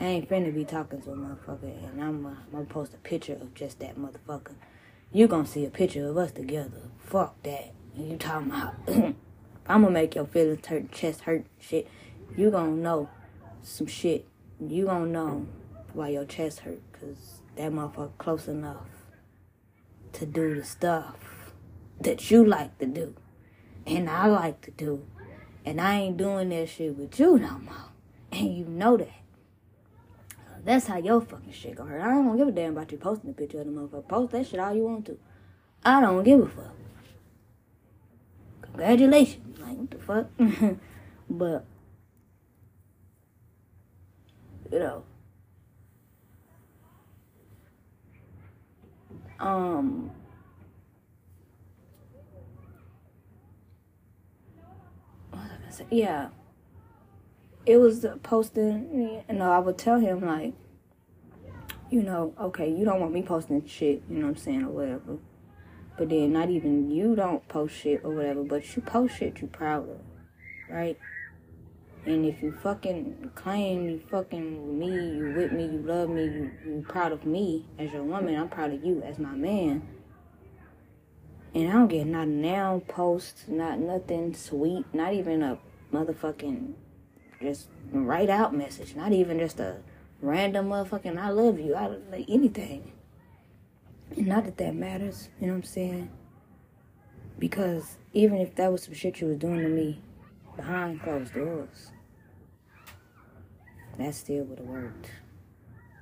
I 0.00 0.04
ain't 0.04 0.28
finna 0.28 0.54
be 0.54 0.64
talking 0.64 1.00
to 1.02 1.12
a 1.12 1.16
motherfucker 1.16 1.88
and 1.88 2.02
I'm, 2.02 2.26
uh, 2.26 2.30
I'm 2.30 2.52
gonna 2.52 2.64
post 2.66 2.92
a 2.94 2.98
picture 2.98 3.32
of 3.34 3.54
just 3.54 3.78
that 3.80 3.96
motherfucker. 3.96 4.54
You 5.12 5.26
gonna 5.26 5.46
see 5.46 5.64
a 5.64 5.70
picture 5.70 6.08
of 6.08 6.16
us 6.18 6.32
together. 6.32 6.82
Fuck 6.98 7.42
that. 7.44 7.72
You 7.96 8.16
talking 8.16 8.48
about, 8.48 8.74
I'm 8.88 9.82
gonna 9.82 9.90
make 9.90 10.14
your 10.14 10.26
feelings 10.26 10.66
hurt, 10.66 10.92
chest 10.92 11.22
hurt, 11.22 11.46
shit. 11.58 11.88
You 12.36 12.50
gonna 12.50 12.72
know 12.72 13.08
some 13.62 13.86
shit 13.86 14.26
you 14.60 14.86
gonna 14.86 15.06
know 15.06 15.46
why 15.92 16.08
your 16.08 16.24
chest 16.24 16.60
hurt 16.60 16.80
because 16.92 17.40
that 17.56 17.70
motherfucker 17.72 18.16
close 18.18 18.48
enough 18.48 18.95
to 20.16 20.26
do 20.26 20.54
the 20.54 20.64
stuff 20.64 21.52
that 22.00 22.30
you 22.30 22.44
like 22.44 22.78
to 22.78 22.86
do 22.86 23.14
and 23.86 24.10
I 24.10 24.26
like 24.26 24.60
to 24.62 24.70
do. 24.72 25.06
And 25.64 25.80
I 25.80 26.00
ain't 26.00 26.16
doing 26.16 26.48
that 26.50 26.68
shit 26.68 26.96
with 26.96 27.18
you 27.18 27.38
no 27.38 27.58
more. 27.58 27.90
And 28.32 28.56
you 28.56 28.64
know 28.64 28.96
that. 28.96 29.08
That's 30.64 30.86
how 30.86 30.96
your 30.98 31.20
fucking 31.20 31.52
shit 31.52 31.76
gonna 31.76 31.90
hurt. 31.90 32.00
I 32.00 32.10
don't 32.10 32.36
give 32.36 32.48
a 32.48 32.52
damn 32.52 32.72
about 32.76 32.90
you 32.90 32.98
posting 32.98 33.30
a 33.30 33.32
picture 33.32 33.60
of 33.60 33.66
the 33.66 33.72
motherfucker. 33.72 34.08
Post 34.08 34.32
that 34.32 34.46
shit 34.46 34.58
all 34.58 34.74
you 34.74 34.84
want 34.84 35.06
to. 35.06 35.18
I 35.84 36.00
don't 36.00 36.24
give 36.24 36.40
a 36.40 36.48
fuck. 36.48 36.74
Congratulations. 38.62 39.58
Like, 39.60 39.76
what 39.76 39.90
the 39.90 39.98
fuck? 39.98 40.26
but 41.30 41.64
you 44.72 44.78
know. 44.80 45.04
Um? 49.38 50.10
Yeah, 55.90 56.28
it 57.66 57.76
was 57.76 58.06
posting. 58.22 59.22
Know, 59.28 59.52
I 59.52 59.58
would 59.58 59.76
tell 59.76 60.00
him 60.00 60.24
like, 60.24 60.54
you 61.90 62.02
know, 62.02 62.34
okay, 62.40 62.70
you 62.70 62.84
don't 62.84 63.00
want 63.00 63.12
me 63.12 63.22
posting 63.22 63.66
shit. 63.66 64.02
You 64.08 64.18
know 64.18 64.26
what 64.26 64.36
I'm 64.36 64.36
saying 64.36 64.64
or 64.64 64.70
whatever. 64.70 65.18
But 65.98 66.08
then 66.10 66.32
not 66.32 66.50
even 66.50 66.90
you 66.90 67.14
don't 67.14 67.46
post 67.48 67.74
shit 67.74 68.02
or 68.04 68.14
whatever, 68.14 68.42
but 68.42 68.76
you 68.76 68.82
post 68.82 69.18
shit 69.18 69.40
you 69.40 69.48
proud 69.48 69.88
of, 69.88 70.00
right? 70.68 70.98
And 72.06 72.24
if 72.24 72.40
you 72.40 72.52
fucking 72.62 73.32
claim 73.34 73.88
you 73.88 74.00
fucking 74.08 74.78
me, 74.78 74.86
you 74.86 75.34
with 75.36 75.50
me, 75.50 75.64
you 75.64 75.82
love 75.84 76.08
me, 76.08 76.22
you, 76.22 76.50
you 76.64 76.84
proud 76.88 77.10
of 77.10 77.26
me 77.26 77.66
as 77.80 77.92
your 77.92 78.04
woman, 78.04 78.36
I'm 78.36 78.48
proud 78.48 78.72
of 78.72 78.84
you 78.84 79.02
as 79.02 79.18
my 79.18 79.32
man. 79.32 79.82
And 81.52 81.68
I 81.68 81.72
don't 81.72 81.88
get 81.88 82.06
not 82.06 82.28
a 82.28 82.30
now 82.30 82.80
post, 82.86 83.48
not 83.48 83.80
nothing 83.80 84.34
sweet, 84.34 84.84
not 84.94 85.14
even 85.14 85.42
a 85.42 85.58
motherfucking 85.92 86.74
just 87.42 87.68
write 87.90 88.30
out 88.30 88.54
message, 88.54 88.94
not 88.94 89.10
even 89.12 89.40
just 89.40 89.58
a 89.58 89.78
random 90.20 90.68
motherfucking 90.68 91.18
I 91.18 91.30
love 91.30 91.58
you, 91.58 91.74
I 91.74 91.86
like 91.86 92.26
anything. 92.28 92.92
And 94.16 94.28
not 94.28 94.44
that 94.44 94.58
that 94.58 94.76
matters, 94.76 95.28
you 95.40 95.48
know 95.48 95.54
what 95.54 95.58
I'm 95.58 95.64
saying? 95.64 96.10
Because 97.36 97.96
even 98.12 98.38
if 98.38 98.54
that 98.54 98.70
was 98.70 98.84
some 98.84 98.94
shit 98.94 99.20
you 99.20 99.26
was 99.26 99.38
doing 99.38 99.62
to 99.62 99.68
me 99.68 100.00
behind 100.56 101.02
closed 101.02 101.34
doors, 101.34 101.90
that 103.98 104.14
still 104.14 104.44
would 104.44 104.58
have 104.58 104.66
worked. 104.66 105.10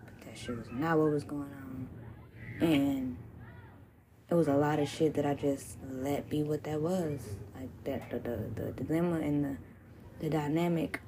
But 0.04 0.26
that 0.26 0.38
shit 0.38 0.56
was 0.56 0.68
not 0.72 0.98
what 0.98 1.10
was 1.10 1.24
going 1.24 1.42
on. 1.42 1.88
And 2.60 3.16
it 4.30 4.34
was 4.34 4.48
a 4.48 4.54
lot 4.54 4.78
of 4.78 4.88
shit 4.88 5.14
that 5.14 5.26
I 5.26 5.34
just 5.34 5.78
let 5.90 6.28
be 6.28 6.42
what 6.42 6.64
that 6.64 6.80
was. 6.80 7.20
Like 7.54 7.70
that 7.84 8.10
the 8.10 8.18
the, 8.18 8.62
the 8.62 8.84
dilemma 8.84 9.20
and 9.20 9.44
the 9.44 9.56
the 10.20 10.30
dynamic 10.30 11.00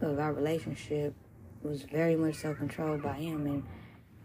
of 0.00 0.18
our 0.18 0.32
relationship 0.32 1.14
was 1.62 1.82
very 1.82 2.16
much 2.16 2.36
so 2.36 2.54
controlled 2.54 3.02
by 3.02 3.14
him 3.14 3.46
and 3.46 3.62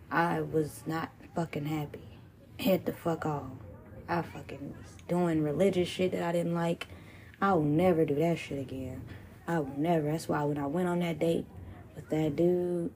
I 0.10 0.41
was 0.41 0.84
not 0.86 1.10
fucking 1.36 1.65
happy. 1.65 2.19
Hit 2.58 2.86
the 2.86 2.93
fuck 2.93 3.25
off. 3.25 3.51
I 4.08 4.21
fucking 4.21 4.75
was 4.79 4.95
doing 5.08 5.43
religious 5.43 5.89
shit 5.89 6.12
that 6.12 6.23
I 6.23 6.31
didn't 6.31 6.53
like. 6.53 6.88
I 7.41 7.53
will 7.53 7.63
never 7.63 8.05
do 8.05 8.15
that 8.15 8.38
shit 8.38 8.60
again. 8.60 9.01
I 9.47 9.60
will 9.60 9.77
never. 9.77 10.12
That's 10.12 10.29
why 10.29 10.43
when 10.43 10.58
I 10.58 10.67
went 10.67 10.88
on 10.88 10.99
that 10.99 11.19
date, 11.19 11.45
with 11.95 12.10
that 12.10 12.36
dude, 12.36 12.91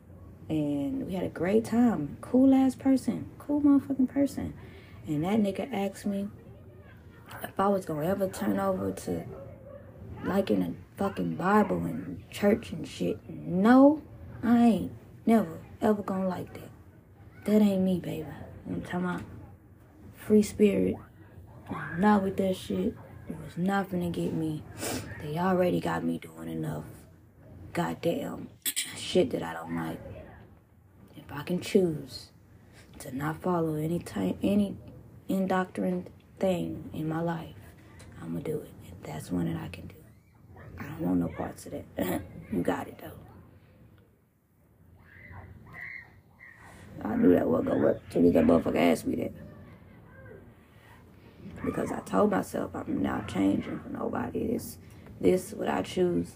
and 0.49 1.07
we 1.07 1.13
had 1.13 1.23
a 1.23 1.29
great 1.29 1.65
time. 1.65 2.17
Cool 2.21 2.53
ass 2.53 2.75
person, 2.75 3.29
cool 3.37 3.61
motherfucking 3.61 4.09
person. 4.09 4.53
And 5.07 5.23
that 5.23 5.39
nigga 5.39 5.71
asked 5.73 6.05
me 6.05 6.27
if 7.43 7.59
I 7.59 7.67
was 7.67 7.85
gonna 7.85 8.05
ever 8.05 8.27
turn 8.27 8.59
over 8.59 8.91
to 8.91 9.25
liking 10.23 10.61
a 10.61 10.73
fucking 10.97 11.35
Bible 11.35 11.77
and 11.77 12.23
church 12.29 12.71
and 12.71 12.87
shit. 12.87 13.17
No, 13.29 14.01
I 14.43 14.65
ain't 14.65 14.91
never 15.25 15.59
ever 15.81 16.03
gonna 16.03 16.27
like 16.27 16.53
that. 16.53 16.69
That 17.45 17.61
ain't 17.61 17.83
me, 17.83 17.99
baby. 17.99 18.27
I'm 18.67 18.81
talking 18.81 18.99
about 18.99 19.21
free 20.15 20.43
spirit. 20.43 20.95
Not 21.97 22.23
with 22.23 22.37
that 22.37 22.55
shit. 22.55 22.95
It 23.27 23.37
was 23.45 23.57
nothing 23.57 24.01
to 24.01 24.09
get 24.09 24.33
me. 24.33 24.63
They 25.21 25.37
already 25.37 25.79
got 25.79 26.03
me 26.03 26.17
doing 26.17 26.49
enough. 26.49 26.85
Goddamn 27.73 28.49
shit 28.97 29.29
that 29.31 29.43
I 29.43 29.53
don't 29.53 29.75
like. 29.75 29.99
If 31.15 31.31
I 31.31 31.43
can 31.43 31.59
choose 31.59 32.29
to 32.99 33.15
not 33.15 33.41
follow 33.41 33.75
any 33.75 33.99
type, 33.99 34.37
any 34.41 34.75
indoctrined 35.27 36.09
thing 36.39 36.89
in 36.93 37.07
my 37.07 37.21
life, 37.21 37.55
I'm 38.21 38.33
gonna 38.33 38.43
do 38.43 38.59
it. 38.59 38.71
If 38.85 39.03
that's 39.03 39.31
one 39.31 39.51
that 39.51 39.61
I 39.61 39.67
can 39.67 39.87
do. 39.87 39.95
I 40.79 40.83
don't 40.83 41.01
want 41.01 41.19
no 41.19 41.27
parts 41.27 41.65
of 41.67 41.73
that. 41.73 42.21
you 42.51 42.61
got 42.63 42.87
it 42.87 42.99
though. 43.01 43.11
I 47.03 47.15
knew 47.15 47.33
that 47.33 47.47
wasn't 47.47 47.69
gonna 47.69 47.81
work 47.81 48.01
until 48.13 48.31
that 48.31 48.45
motherfucker 48.45 48.91
asked 48.91 49.05
me 49.05 49.15
that. 49.17 49.31
Because 51.63 51.91
I 51.91 51.99
told 51.99 52.31
myself 52.31 52.71
I'm 52.73 53.01
not 53.01 53.27
changing 53.27 53.79
for 53.79 53.89
nobody. 53.89 54.47
This, 54.47 54.77
this 55.21 55.53
what 55.53 55.67
I 55.67 55.81
choose. 55.81 56.35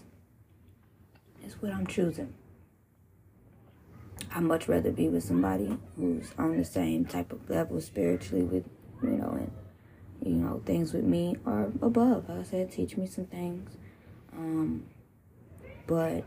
It's 1.44 1.60
what 1.60 1.72
I'm 1.72 1.86
choosing. 1.86 2.32
I'd 4.34 4.42
much 4.42 4.66
rather 4.66 4.90
be 4.90 5.08
with 5.08 5.22
somebody 5.22 5.76
who's 5.96 6.32
on 6.38 6.56
the 6.56 6.64
same 6.64 7.04
type 7.04 7.32
of 7.32 7.48
level 7.48 7.80
spiritually 7.80 8.44
with, 8.44 8.64
you 9.02 9.10
know, 9.10 9.30
and 9.38 9.50
you 10.24 10.40
know, 10.40 10.62
things 10.64 10.92
with 10.94 11.04
me 11.04 11.36
are 11.44 11.70
above. 11.82 12.28
Like 12.28 12.40
I 12.40 12.42
said, 12.42 12.72
teach 12.72 12.96
me 12.96 13.06
some 13.06 13.26
things. 13.26 13.76
Um, 14.32 14.84
but 15.86 16.24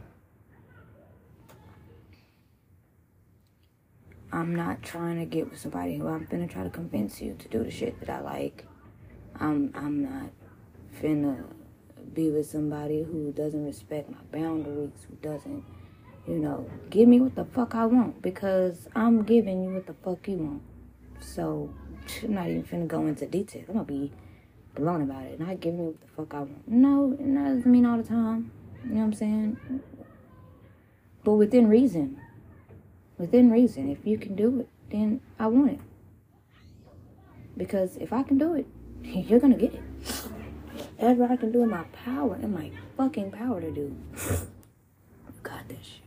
I'm 4.31 4.55
not 4.55 4.83
trying 4.83 5.17
to 5.19 5.25
get 5.25 5.49
with 5.49 5.59
somebody 5.59 5.97
who 5.97 6.07
I'm 6.07 6.27
finna 6.27 6.49
try 6.49 6.63
to 6.63 6.69
convince 6.69 7.21
you 7.21 7.35
to 7.39 7.47
do 7.47 7.63
the 7.63 7.71
shit 7.71 7.99
that 8.01 8.09
I 8.09 8.19
like. 8.19 8.65
I'm 9.39 9.71
I'm 9.75 10.03
not 10.03 10.31
finna 11.01 11.43
be 12.13 12.29
with 12.29 12.49
somebody 12.49 13.03
who 13.03 13.31
doesn't 13.31 13.65
respect 13.65 14.09
my 14.09 14.17
boundaries, 14.31 15.05
who 15.09 15.15
doesn't, 15.27 15.63
you 16.27 16.35
know, 16.35 16.69
give 16.89 17.07
me 17.07 17.19
what 17.19 17.35
the 17.35 17.45
fuck 17.45 17.75
I 17.75 17.85
want 17.85 18.21
because 18.21 18.87
I'm 18.95 19.23
giving 19.23 19.63
you 19.63 19.71
what 19.71 19.87
the 19.87 19.93
fuck 19.93 20.27
you 20.27 20.37
want. 20.37 20.61
So 21.19 21.73
I'm 22.23 22.33
not 22.33 22.47
even 22.49 22.63
finna 22.63 22.87
go 22.87 23.05
into 23.05 23.25
detail. 23.25 23.63
I'm 23.67 23.73
gonna 23.75 23.85
be 23.85 24.11
blunt 24.75 25.03
about 25.03 25.23
it. 25.23 25.39
Not 25.39 25.59
giving 25.59 25.79
me 25.79 25.85
what 25.87 26.01
the 26.01 26.07
fuck 26.07 26.33
I 26.33 26.39
want. 26.39 26.67
No, 26.67 27.13
it 27.13 27.33
doesn't 27.33 27.65
mean 27.65 27.85
all 27.85 27.97
the 27.97 28.03
time. 28.03 28.51
You 28.83 28.89
know 28.91 28.99
what 29.01 29.05
I'm 29.05 29.13
saying? 29.13 29.57
But 31.23 31.33
within 31.33 31.67
reason. 31.67 32.19
Within 33.17 33.51
reason. 33.51 33.89
If 33.89 34.05
you 34.05 34.17
can 34.17 34.35
do 34.35 34.61
it, 34.61 34.69
then 34.91 35.21
I 35.39 35.47
want 35.47 35.71
it. 35.71 35.79
Because 37.57 37.97
if 37.97 38.13
I 38.13 38.23
can 38.23 38.37
do 38.37 38.53
it, 38.53 38.67
you're 39.03 39.39
gonna 39.39 39.57
get 39.57 39.73
it. 39.73 39.83
Whatever 40.97 41.25
I 41.31 41.37
can 41.37 41.51
do 41.51 41.61
in 41.61 41.69
my 41.69 41.83
power, 42.05 42.37
in 42.41 42.53
my 42.53 42.71
fucking 42.97 43.31
power 43.31 43.61
to 43.61 43.69
do. 43.69 43.95
You 44.15 44.47
got 45.43 45.67
this 45.67 45.77
shit. 45.83 46.01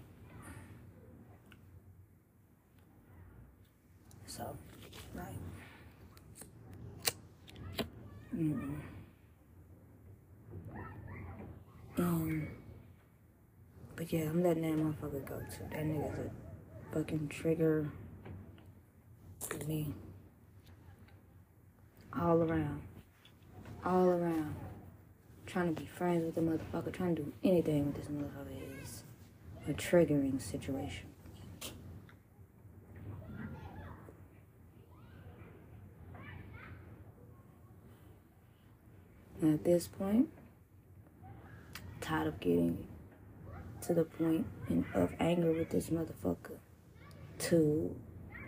So, 4.26 4.56
right. 5.14 5.26
Mm. 8.36 8.74
Um, 11.98 12.48
but 13.94 14.12
yeah, 14.12 14.22
I'm 14.22 14.42
letting 14.42 14.62
that 14.62 14.72
motherfucker 14.72 15.24
go 15.24 15.38
too. 15.56 15.64
That 15.70 15.84
nigga's 15.84 16.18
a 16.18 16.94
fucking 16.94 17.28
trigger 17.28 17.92
for 19.38 19.64
me. 19.66 19.94
All 22.18 22.42
around. 22.42 22.82
All 23.84 24.06
around. 24.06 24.56
Trying 25.50 25.74
to 25.74 25.80
be 25.80 25.88
friends 25.88 26.24
with 26.24 26.36
the 26.36 26.40
motherfucker, 26.40 26.92
trying 26.92 27.16
to 27.16 27.22
do 27.22 27.32
anything 27.42 27.86
with 27.86 27.96
this 27.96 28.06
motherfucker 28.06 28.82
is 28.84 29.02
a 29.68 29.72
triggering 29.72 30.40
situation. 30.40 31.06
And 39.42 39.54
at 39.54 39.64
this 39.64 39.88
point, 39.88 40.28
tired 42.00 42.28
of 42.28 42.38
getting 42.38 42.86
to 43.82 43.94
the 43.94 44.04
point 44.04 44.46
in, 44.68 44.84
of 44.94 45.12
anger 45.18 45.50
with 45.50 45.70
this 45.70 45.90
motherfucker 45.90 46.58
to 47.40 47.96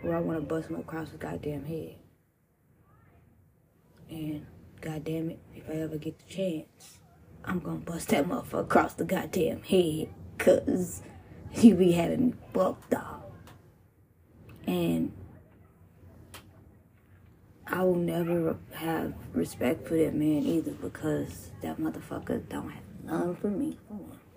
where 0.03 0.15
I 0.15 0.21
want 0.21 0.39
to 0.39 0.45
bust 0.45 0.69
him 0.69 0.77
across 0.77 1.09
his 1.09 1.17
goddamn 1.17 1.65
head. 1.65 1.95
And 4.09 4.45
goddamn 4.83 5.29
it, 5.31 5.39
if 5.55 5.69
I 5.69 5.73
ever 5.73 5.97
get 5.97 6.19
the 6.19 6.33
chance, 6.33 6.99
I'm 7.45 7.59
gonna 7.59 7.77
bust 7.77 8.09
that 8.09 8.25
motherfucker 8.27 8.61
across 8.61 8.93
the 8.93 9.05
goddamn 9.05 9.63
head, 9.63 10.09
cause 10.37 11.01
he 11.49 11.71
be 11.71 11.93
having 11.93 12.27
me 12.27 12.33
fucked 12.53 12.93
up. 12.93 13.31
And 14.67 15.13
I 17.65 17.83
will 17.83 17.95
never 17.95 18.57
have 18.73 19.13
respect 19.33 19.87
for 19.87 19.95
that 19.95 20.13
man 20.13 20.43
either 20.45 20.71
because 20.71 21.51
that 21.61 21.79
motherfucker 21.79 22.47
don't 22.49 22.69
have 22.69 22.83
none 23.03 23.35
for 23.37 23.47
me. 23.47 23.79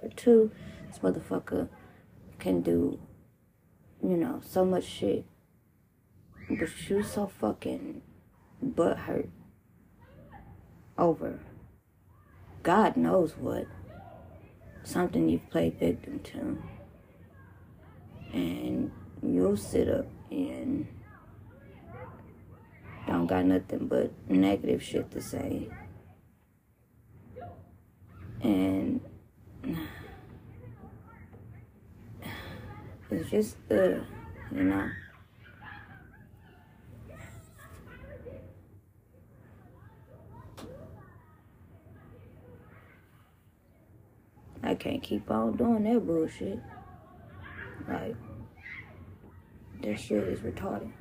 For 0.01 0.09
two, 0.11 0.53
this 0.87 1.01
motherfucker 1.01 1.69
can 2.39 2.61
do, 2.61 3.01
you 4.03 4.17
know, 4.17 4.41
so 4.45 4.65
much 4.65 4.85
shit. 4.85 5.27
But 6.49 6.89
you 6.89 7.03
so 7.03 7.27
fucking 7.27 8.03
butt 8.63 8.99
hurt 8.99 9.29
over 10.99 11.39
God 12.67 12.97
knows 12.97 13.37
what. 13.37 13.69
Something 14.83 15.29
you've 15.29 15.49
played 15.51 15.79
victim 15.79 16.19
to. 16.19 16.61
And 18.33 18.91
you'll 19.23 19.57
sit 19.57 19.89
up 19.89 20.07
and 20.33 20.89
don't 23.07 23.29
got 23.29 23.45
nothing 23.45 23.87
but 23.87 24.11
negative 24.29 24.83
shit 24.83 25.13
to 25.13 25.23
say. 25.23 25.69
And 28.43 29.01
it's 33.13 33.31
just, 33.31 33.57
the, 33.69 34.03
you 34.53 34.65
know. 34.65 34.91
I 44.67 44.75
can't 44.87 45.03
keep 45.03 45.31
on 45.33 45.57
doing 45.57 45.83
that 45.83 46.07
bullshit. 46.07 46.61
Like, 47.89 48.15
that 49.83 49.99
shit 49.99 50.23
is 50.25 50.41
retarded. 50.41 50.93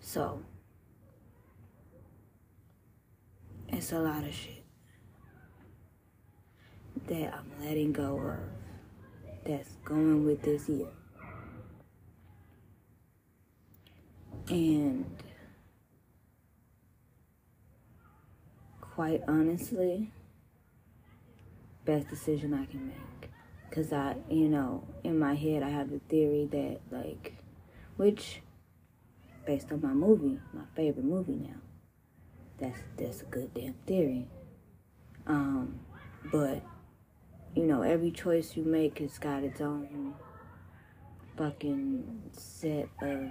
So, 0.00 0.42
it's 3.68 3.92
a 3.92 3.98
lot 4.00 4.24
of 4.24 4.34
shit 4.34 4.64
that 7.06 7.34
I'm 7.34 7.64
letting 7.64 7.92
go 7.92 8.16
of 8.16 8.38
that's 9.44 9.76
going 9.84 10.24
with 10.24 10.42
this 10.42 10.68
year. 10.68 10.97
And 14.50 15.04
quite 18.80 19.22
honestly, 19.28 20.10
best 21.84 22.08
decision 22.08 22.54
I 22.54 22.64
can 22.64 22.88
make. 22.88 23.30
Because 23.68 23.92
I, 23.92 24.16
you 24.30 24.48
know, 24.48 24.82
in 25.04 25.18
my 25.18 25.34
head, 25.34 25.62
I 25.62 25.68
have 25.68 25.90
the 25.90 26.00
theory 26.08 26.48
that, 26.50 26.78
like, 26.90 27.36
which, 27.96 28.40
based 29.46 29.70
on 29.70 29.82
my 29.82 29.92
movie, 29.92 30.38
my 30.54 30.64
favorite 30.74 31.04
movie 31.04 31.36
now, 31.36 31.60
that's, 32.58 32.80
that's 32.96 33.22
a 33.22 33.26
good 33.26 33.52
damn 33.54 33.74
theory. 33.86 34.26
Um, 35.26 35.80
but, 36.32 36.62
you 37.54 37.64
know, 37.64 37.82
every 37.82 38.10
choice 38.10 38.56
you 38.56 38.64
make 38.64 38.98
has 39.00 39.18
got 39.18 39.44
its 39.44 39.60
own 39.60 40.14
fucking 41.36 42.22
set 42.32 42.88
of 43.02 43.28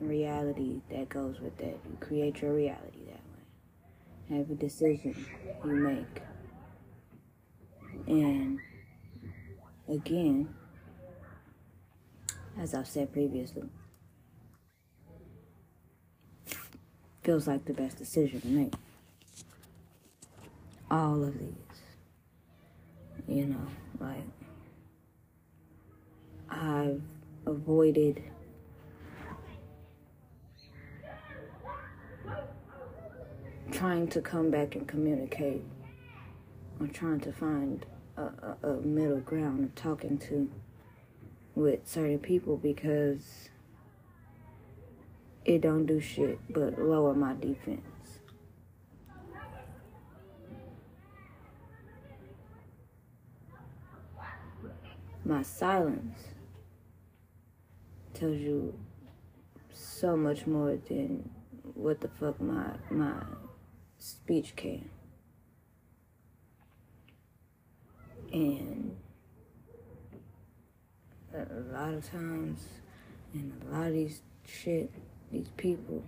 reality 0.00 0.80
that 0.90 1.08
goes 1.08 1.40
with 1.40 1.56
that. 1.58 1.78
You 1.88 1.96
create 2.00 2.42
your 2.42 2.54
reality 2.54 3.04
that 3.06 3.20
way. 4.30 4.40
Every 4.40 4.56
decision 4.56 5.26
you 5.64 5.70
make. 5.70 6.22
And 8.06 8.60
again, 9.88 10.54
as 12.58 12.74
I've 12.74 12.86
said 12.86 13.12
previously, 13.12 13.68
feels 17.22 17.48
like 17.48 17.64
the 17.64 17.72
best 17.72 17.98
decision 17.98 18.40
to 18.40 18.46
make. 18.48 18.74
All 20.90 21.24
of 21.24 21.38
these. 21.38 21.52
You 23.26 23.46
know, 23.46 23.66
like, 23.98 24.22
I've 26.48 27.02
avoided 27.44 28.22
trying 33.72 34.08
to 34.08 34.20
come 34.20 34.50
back 34.50 34.74
and 34.74 34.86
communicate 34.86 35.64
or 36.80 36.86
trying 36.86 37.20
to 37.20 37.32
find 37.32 37.84
a, 38.16 38.22
a, 38.22 38.56
a, 38.62 38.80
middle 38.82 39.20
ground 39.20 39.64
of 39.64 39.74
talking 39.74 40.18
to 40.18 40.50
with 41.54 41.80
certain 41.84 42.18
people 42.18 42.56
because 42.56 43.48
it 45.44 45.60
don't 45.60 45.86
do 45.86 46.00
shit 46.00 46.38
but 46.50 46.78
lower 46.78 47.14
my 47.14 47.34
defense. 47.34 47.80
My 55.24 55.42
silence 55.42 56.18
tells 58.14 58.38
you 58.38 58.78
so 59.72 60.16
much 60.16 60.46
more 60.46 60.78
than 60.88 61.28
what 61.74 62.00
the 62.00 62.08
fuck 62.08 62.40
my 62.40 62.70
my 62.90 63.12
speech 63.98 64.54
can. 64.56 64.90
And 68.32 68.96
a 71.34 71.72
lot 71.72 71.94
of 71.94 72.10
times, 72.10 72.60
and 73.32 73.52
a 73.68 73.74
lot 73.74 73.86
of 73.88 73.92
these 73.92 74.20
shit, 74.46 74.90
these 75.30 75.48
people, 75.56 76.02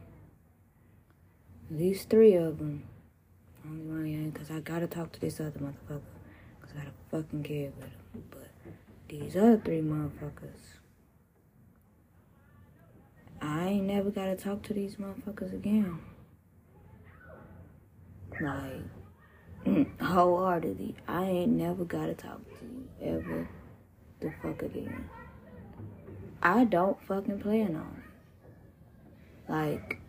these 1.70 2.04
three 2.04 2.34
of 2.34 2.58
them, 2.58 2.82
only 3.64 3.84
one 3.84 4.06
ain't, 4.06 4.34
because 4.34 4.50
I 4.50 4.60
gotta 4.60 4.86
talk 4.86 5.12
to 5.12 5.20
this 5.20 5.40
other 5.40 5.58
motherfucker, 5.58 6.00
because 6.60 6.76
I 6.76 6.78
gotta 6.78 6.92
fucking 7.10 7.42
kid 7.42 7.72
with 7.76 7.86
him. 7.86 8.24
But 8.30 8.48
these 9.08 9.36
other 9.36 9.58
three 9.58 9.80
motherfuckers, 9.80 10.78
I 13.40 13.66
ain't 13.66 13.86
never 13.86 14.10
gotta 14.10 14.36
talk 14.36 14.62
to 14.64 14.74
these 14.74 14.96
motherfuckers 14.96 15.52
again. 15.52 15.98
Like, 18.40 19.86
wholeheartedly, 20.00 20.94
I 21.06 21.24
ain't 21.24 21.52
never 21.52 21.84
gotta 21.84 22.14
talk 22.14 22.40
to 22.58 22.64
you 22.64 22.88
ever 23.02 23.48
the 24.20 24.32
fuck 24.42 24.62
again. 24.62 25.08
I 26.42 26.64
don't 26.64 27.00
fucking 27.02 27.40
plan 27.40 27.76
on 27.76 28.02
it. 28.02 29.52
Like, 29.52 30.00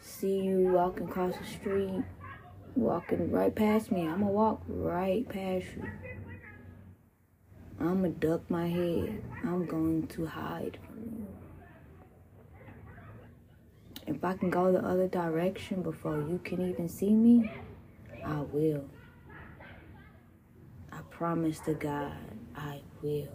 see 0.00 0.40
you 0.40 0.72
walking 0.72 1.08
across 1.08 1.36
the 1.36 1.44
street, 1.44 2.04
walking 2.74 3.30
right 3.30 3.54
past 3.54 3.90
me. 3.92 4.06
I'ma 4.06 4.26
walk 4.26 4.62
right 4.66 5.28
past 5.28 5.66
you. 5.76 5.84
I'ma 7.80 8.08
duck 8.18 8.48
my 8.50 8.68
head. 8.68 9.22
I'm 9.44 9.66
going 9.66 10.06
to 10.08 10.26
hide 10.26 10.78
from 10.86 11.02
you. 11.04 11.26
If 14.08 14.24
I 14.24 14.32
can 14.38 14.48
go 14.48 14.72
the 14.72 14.78
other 14.78 15.06
direction 15.06 15.82
before 15.82 16.16
you 16.16 16.40
can 16.42 16.66
even 16.66 16.88
see 16.88 17.12
me, 17.12 17.52
I 18.24 18.40
will. 18.40 18.86
I 20.90 21.00
promise 21.10 21.60
to 21.60 21.74
God, 21.74 22.16
I 22.56 22.80
will. 23.02 23.28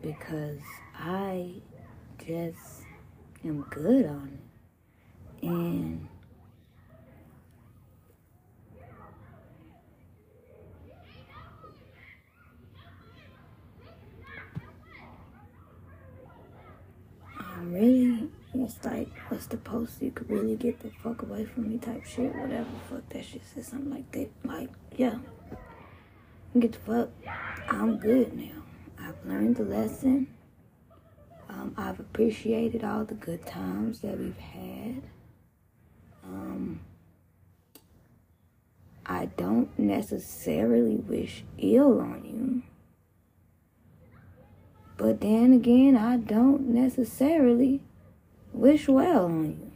Because 0.00 0.60
I 0.96 1.54
just 2.24 2.84
am 3.44 3.62
good 3.70 4.06
on 4.06 4.38
it. 5.42 5.46
And 5.48 6.08
Really 17.68 18.28
it's 18.54 18.82
like, 18.84 19.08
what's 19.28 19.46
the 19.46 19.58
post? 19.58 20.00
You 20.00 20.10
could 20.10 20.30
really 20.30 20.56
get 20.56 20.80
the 20.80 20.90
fuck 21.02 21.22
away 21.22 21.44
from 21.44 21.68
me 21.68 21.78
type 21.78 22.04
shit, 22.06 22.34
whatever. 22.34 22.66
Fuck 22.88 23.08
that 23.10 23.24
shit 23.24 23.42
said 23.54 23.64
something 23.64 23.90
like 23.90 24.10
that. 24.12 24.30
Like, 24.42 24.70
yeah. 24.96 25.16
Get 26.58 26.72
the 26.72 26.78
fuck. 26.78 27.10
I'm 27.68 27.98
good 27.98 28.32
now. 28.32 28.62
I've 28.98 29.24
learned 29.26 29.56
the 29.56 29.64
lesson. 29.64 30.28
Um, 31.50 31.74
I've 31.76 32.00
appreciated 32.00 32.84
all 32.84 33.04
the 33.04 33.14
good 33.14 33.46
times 33.46 34.00
that 34.00 34.18
we've 34.18 34.38
had. 34.38 35.02
Um, 36.24 36.80
I 39.04 39.26
don't 39.26 39.78
necessarily 39.78 40.96
wish 40.96 41.44
ill 41.58 42.00
on 42.00 42.24
you. 42.24 42.62
But 45.08 45.22
then 45.22 45.54
again, 45.54 45.96
I 45.96 46.18
don't 46.18 46.68
necessarily 46.68 47.80
wish 48.52 48.88
well 48.88 49.24
on 49.24 49.58
you. 49.58 49.72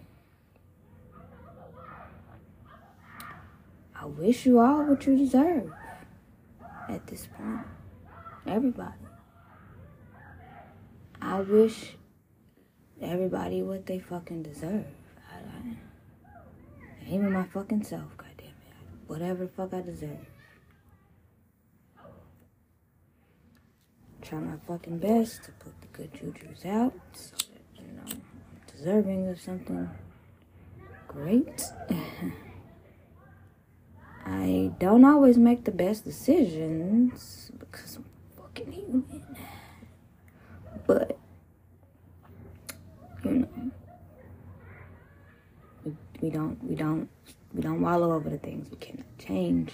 I 3.98 4.04
wish 4.04 4.44
you 4.44 4.58
all 4.58 4.84
what 4.84 5.06
you 5.06 5.16
deserve 5.16 5.72
at 6.86 7.06
this 7.06 7.28
point. 7.28 7.66
Everybody. 8.46 8.92
I 11.22 11.40
wish 11.40 11.94
everybody 13.00 13.62
what 13.62 13.86
they 13.86 14.00
fucking 14.00 14.42
deserve. 14.42 14.84
I, 15.32 15.36
I, 15.38 17.10
even 17.10 17.32
my 17.32 17.44
fucking 17.44 17.84
self, 17.84 18.14
goddamn 18.18 18.48
it. 18.48 18.74
Whatever 19.06 19.48
fuck 19.48 19.72
I 19.72 19.80
deserve. 19.80 20.26
Try 24.22 24.38
my 24.38 24.54
fucking 24.68 24.98
best 24.98 25.42
to 25.44 25.52
put 25.52 25.72
the 25.80 25.88
good 25.88 26.12
jujus 26.12 26.64
out 26.64 26.94
so 27.12 27.34
that, 27.36 27.84
you 27.84 27.92
know, 27.92 28.04
deserving 28.72 29.28
of 29.28 29.40
something 29.40 29.90
great. 31.08 31.64
I 34.24 34.70
don't 34.78 35.04
always 35.04 35.36
make 35.38 35.64
the 35.64 35.72
best 35.72 36.04
decisions 36.04 37.50
because 37.58 37.96
I'm 37.96 38.04
fucking 38.36 38.70
human. 38.70 39.26
But, 40.86 41.18
you 43.24 43.30
know, 43.30 43.48
we, 45.84 45.96
we 46.20 46.30
don't, 46.30 46.62
we 46.62 46.76
don't, 46.76 47.08
we 47.52 47.60
don't 47.60 47.80
wallow 47.80 48.12
over 48.12 48.30
the 48.30 48.38
things 48.38 48.70
we 48.70 48.76
cannot 48.76 49.18
change. 49.18 49.72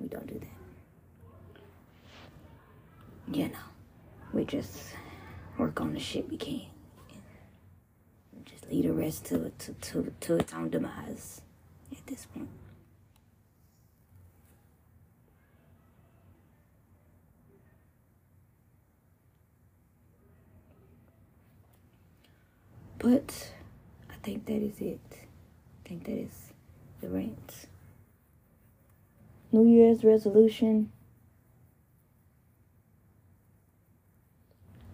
We 0.00 0.08
don't 0.08 0.26
do 0.26 0.38
that. 0.38 0.55
You 3.30 3.48
know, 3.48 3.58
we 4.32 4.44
just 4.44 4.78
work 5.58 5.80
on 5.80 5.92
the 5.94 6.00
shit 6.00 6.28
we 6.30 6.36
can 6.36 6.62
just 8.44 8.70
lead 8.70 8.84
the 8.84 8.92
rest 8.92 9.24
to, 9.26 9.50
to, 9.58 9.72
to, 9.72 10.12
to 10.20 10.36
its 10.36 10.54
own 10.54 10.70
demise 10.70 11.40
at 11.90 12.06
this 12.06 12.26
point. 12.26 12.48
But 22.98 23.52
I 24.10 24.14
think 24.22 24.46
that 24.46 24.62
is 24.62 24.80
it. 24.80 25.00
I 25.12 25.88
think 25.88 26.04
that 26.04 26.18
is 26.18 26.52
the 27.00 27.08
rant. 27.08 27.66
New 29.52 29.66
Year's 29.66 30.02
resolution. 30.04 30.90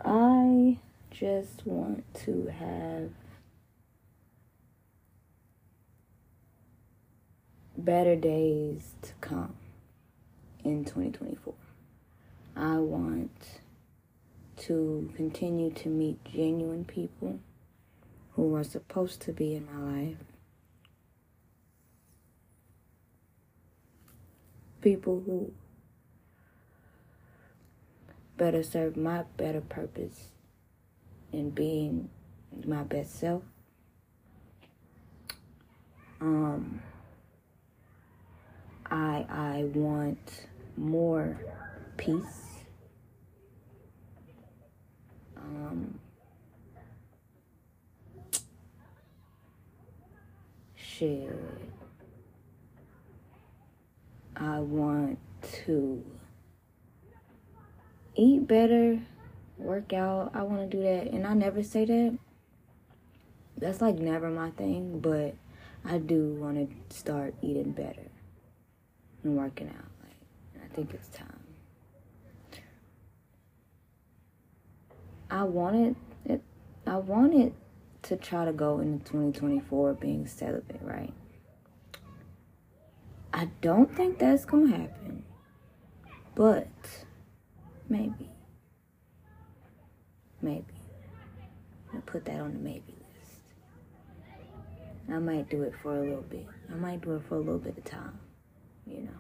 I 0.05 0.79
just 1.13 1.65
want 1.65 2.05
to 2.25 2.47
have 2.59 3.11
better 7.77 8.17
days 8.17 8.95
to 9.03 9.13
come 9.21 9.55
in 10.65 10.85
2024. 10.85 11.55
I 12.57 12.79
want 12.79 13.61
to 14.57 15.11
continue 15.15 15.71
to 15.71 15.89
meet 15.89 16.25
genuine 16.25 16.85
people 16.85 17.39
who 18.33 18.55
are 18.57 18.65
supposed 18.65 19.21
to 19.23 19.33
be 19.33 19.55
in 19.55 19.67
my 19.67 20.07
life. 20.07 20.17
People 24.81 25.23
who 25.25 25.53
better 28.43 28.65
serve 28.65 28.97
my 28.97 29.23
better 29.37 29.61
purpose 29.61 30.31
in 31.33 31.49
being 31.51 32.11
my 32.67 32.83
best 32.83 33.21
self. 33.21 33.45
Um, 36.21 36.83
I 38.91 39.25
I 39.29 39.65
want 39.73 40.49
more 40.77 41.39
peace. 41.97 42.65
Um, 45.37 46.01
shit. 50.75 51.31
I 54.35 54.59
want 54.59 55.21
to 55.65 56.05
eat 58.15 58.47
better, 58.47 59.01
work 59.59 59.93
out. 59.93 60.31
I 60.35 60.43
want 60.43 60.71
to 60.71 60.77
do 60.77 60.83
that. 60.83 61.13
And 61.13 61.27
I 61.27 61.35
never 61.35 61.63
say 61.63 61.85
that. 61.85 62.19
That's 63.57 63.81
like 63.81 63.97
never 63.97 64.31
my 64.31 64.51
thing, 64.51 65.01
but 65.01 65.35
I 65.85 65.99
do 65.99 66.35
want 66.35 66.57
to 66.57 66.97
start 66.97 67.35
eating 67.43 67.73
better 67.73 68.11
and 69.23 69.37
working 69.37 69.69
out. 69.69 69.91
Like, 70.03 70.65
I 70.65 70.75
think 70.75 70.95
it's 70.95 71.09
time. 71.09 71.29
I 75.31 75.45
wanted 75.45 75.97
it. 76.25 76.43
I 76.87 76.97
wanted 76.97 77.55
to 78.03 78.17
try 78.17 78.45
to 78.45 78.53
go 78.53 78.81
into 78.81 79.05
2024 79.05 79.95
being 79.95 80.27
celibate, 80.27 80.81
right? 80.83 81.15
I 83.33 83.49
don't 83.63 83.95
think 83.95 84.19
that's 84.19 84.45
gonna 84.45 84.77
happen, 84.77 85.25
but 86.35 86.69
maybe, 87.89 88.31
maybe. 90.41 90.65
I'll 91.95 92.01
put 92.03 92.25
that 92.25 92.41
on 92.41 92.53
the 92.55 92.59
maybe 92.59 92.83
list. 92.89 93.43
I 95.11 95.19
might 95.19 95.51
do 95.51 95.63
it 95.63 95.75
for 95.83 95.97
a 95.97 96.01
little 96.01 96.23
bit. 96.23 96.47
I 96.71 96.75
might 96.77 97.03
do 97.03 97.17
it 97.17 97.23
for 97.29 97.35
a 97.37 97.39
little 97.39 97.59
bit 97.59 97.77
of 97.77 97.85
time. 97.85 98.19
You 98.87 99.03
know. 99.03 99.11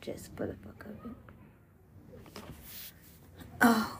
Just 0.00 0.30
for 0.36 0.46
the 0.46 0.54
fuck 0.54 0.84
of 0.84 1.10
it. 1.10 2.42
Oh. 3.62 3.98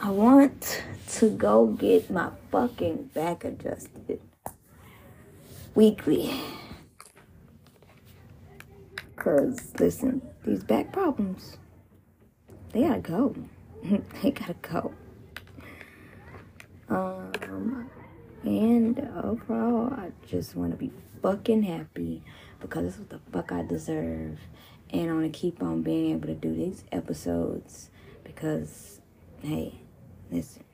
I 0.00 0.10
want 0.10 0.82
to 1.08 1.28
go 1.30 1.66
get 1.66 2.10
my 2.10 2.30
fucking 2.50 3.10
back 3.12 3.44
adjusted 3.44 4.20
weekly. 5.74 6.32
Cause 9.16 9.72
listen, 9.78 10.22
these 10.44 10.64
back 10.64 10.90
problems, 10.90 11.58
they 12.72 12.82
gotta 12.82 13.00
go. 13.00 13.34
they 14.22 14.30
gotta 14.30 14.54
go. 14.62 14.92
Um, 16.88 17.88
and 18.42 18.98
overall, 19.22 19.92
I 19.92 20.10
just 20.26 20.56
want 20.56 20.72
to 20.72 20.76
be 20.76 20.90
fucking 21.22 21.62
happy 21.62 22.22
because 22.60 22.84
this 22.84 22.94
is 22.94 23.00
what 23.00 23.10
the 23.10 23.20
fuck 23.32 23.52
I 23.52 23.62
deserve. 23.62 24.38
And 24.92 25.10
I 25.10 25.14
want 25.14 25.32
to 25.32 25.38
keep 25.38 25.62
on 25.62 25.82
being 25.82 26.12
able 26.12 26.26
to 26.26 26.34
do 26.34 26.52
these 26.52 26.84
episodes 26.90 27.90
because, 28.24 29.00
hey, 29.40 29.74
listen, 30.32 30.64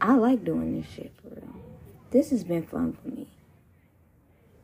I 0.00 0.14
like 0.16 0.44
doing 0.44 0.80
this 0.80 0.90
shit 0.90 1.12
for 1.22 1.28
real. 1.28 1.54
This 2.10 2.30
has 2.30 2.42
been 2.42 2.64
fun 2.64 2.96
for 3.00 3.08
me. 3.08 3.28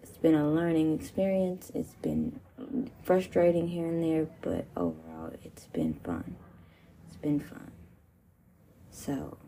It's 0.02 0.16
been 0.16 0.34
a 0.34 0.50
learning 0.50 0.98
experience. 0.98 1.70
It's 1.74 1.94
been 2.02 2.40
frustrating 3.02 3.68
here 3.68 3.86
and 3.86 4.02
there, 4.02 4.26
but 4.40 4.66
overall, 4.76 5.11
it's 5.42 5.66
been 5.66 5.94
fun. 6.04 6.36
It's 7.06 7.16
been 7.16 7.40
fun. 7.40 7.70
So, 8.90 9.38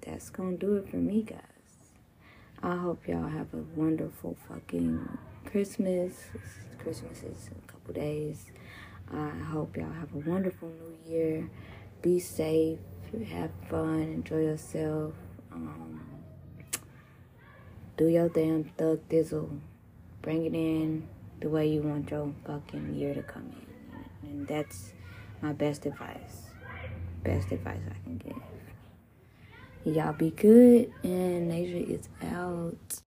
that's 0.00 0.30
gonna 0.30 0.56
do 0.56 0.76
it 0.76 0.88
for 0.88 0.96
me, 0.96 1.22
guys. 1.22 1.40
I 2.62 2.76
hope 2.76 3.06
y'all 3.06 3.28
have 3.28 3.52
a 3.52 3.62
wonderful 3.76 4.36
fucking 4.48 5.18
Christmas. 5.44 6.24
Christmas 6.78 7.22
is 7.22 7.50
a 7.50 7.72
couple 7.72 7.94
days. 7.94 8.46
I 9.12 9.28
hope 9.28 9.76
y'all 9.76 9.92
have 9.92 10.14
a 10.14 10.28
wonderful 10.28 10.68
new 10.68 11.12
year. 11.12 11.50
Be 12.02 12.18
safe, 12.18 12.78
have 13.28 13.50
fun, 13.68 14.02
enjoy 14.02 14.42
yourself. 14.42 15.12
Um, 15.52 16.00
do 17.96 18.08
your 18.08 18.28
damn 18.28 18.64
thug 18.64 19.00
thizzle. 19.08 19.60
Bring 20.22 20.46
it 20.46 20.54
in 20.54 21.06
the 21.40 21.48
way 21.48 21.68
you 21.68 21.82
want 21.82 22.10
your 22.10 22.32
fucking 22.46 22.94
year 22.94 23.14
to 23.14 23.22
come 23.22 23.52
in. 23.52 23.63
And 24.34 24.48
that's 24.48 24.92
my 25.42 25.52
best 25.52 25.86
advice. 25.86 26.48
Best 27.22 27.52
advice 27.52 27.78
I 27.88 28.02
can 28.02 28.18
give. 28.18 29.94
Y'all 29.94 30.12
be 30.12 30.30
good, 30.30 30.92
and 31.04 31.48
nature 31.48 31.92
is 31.92 32.08
out. 32.20 33.03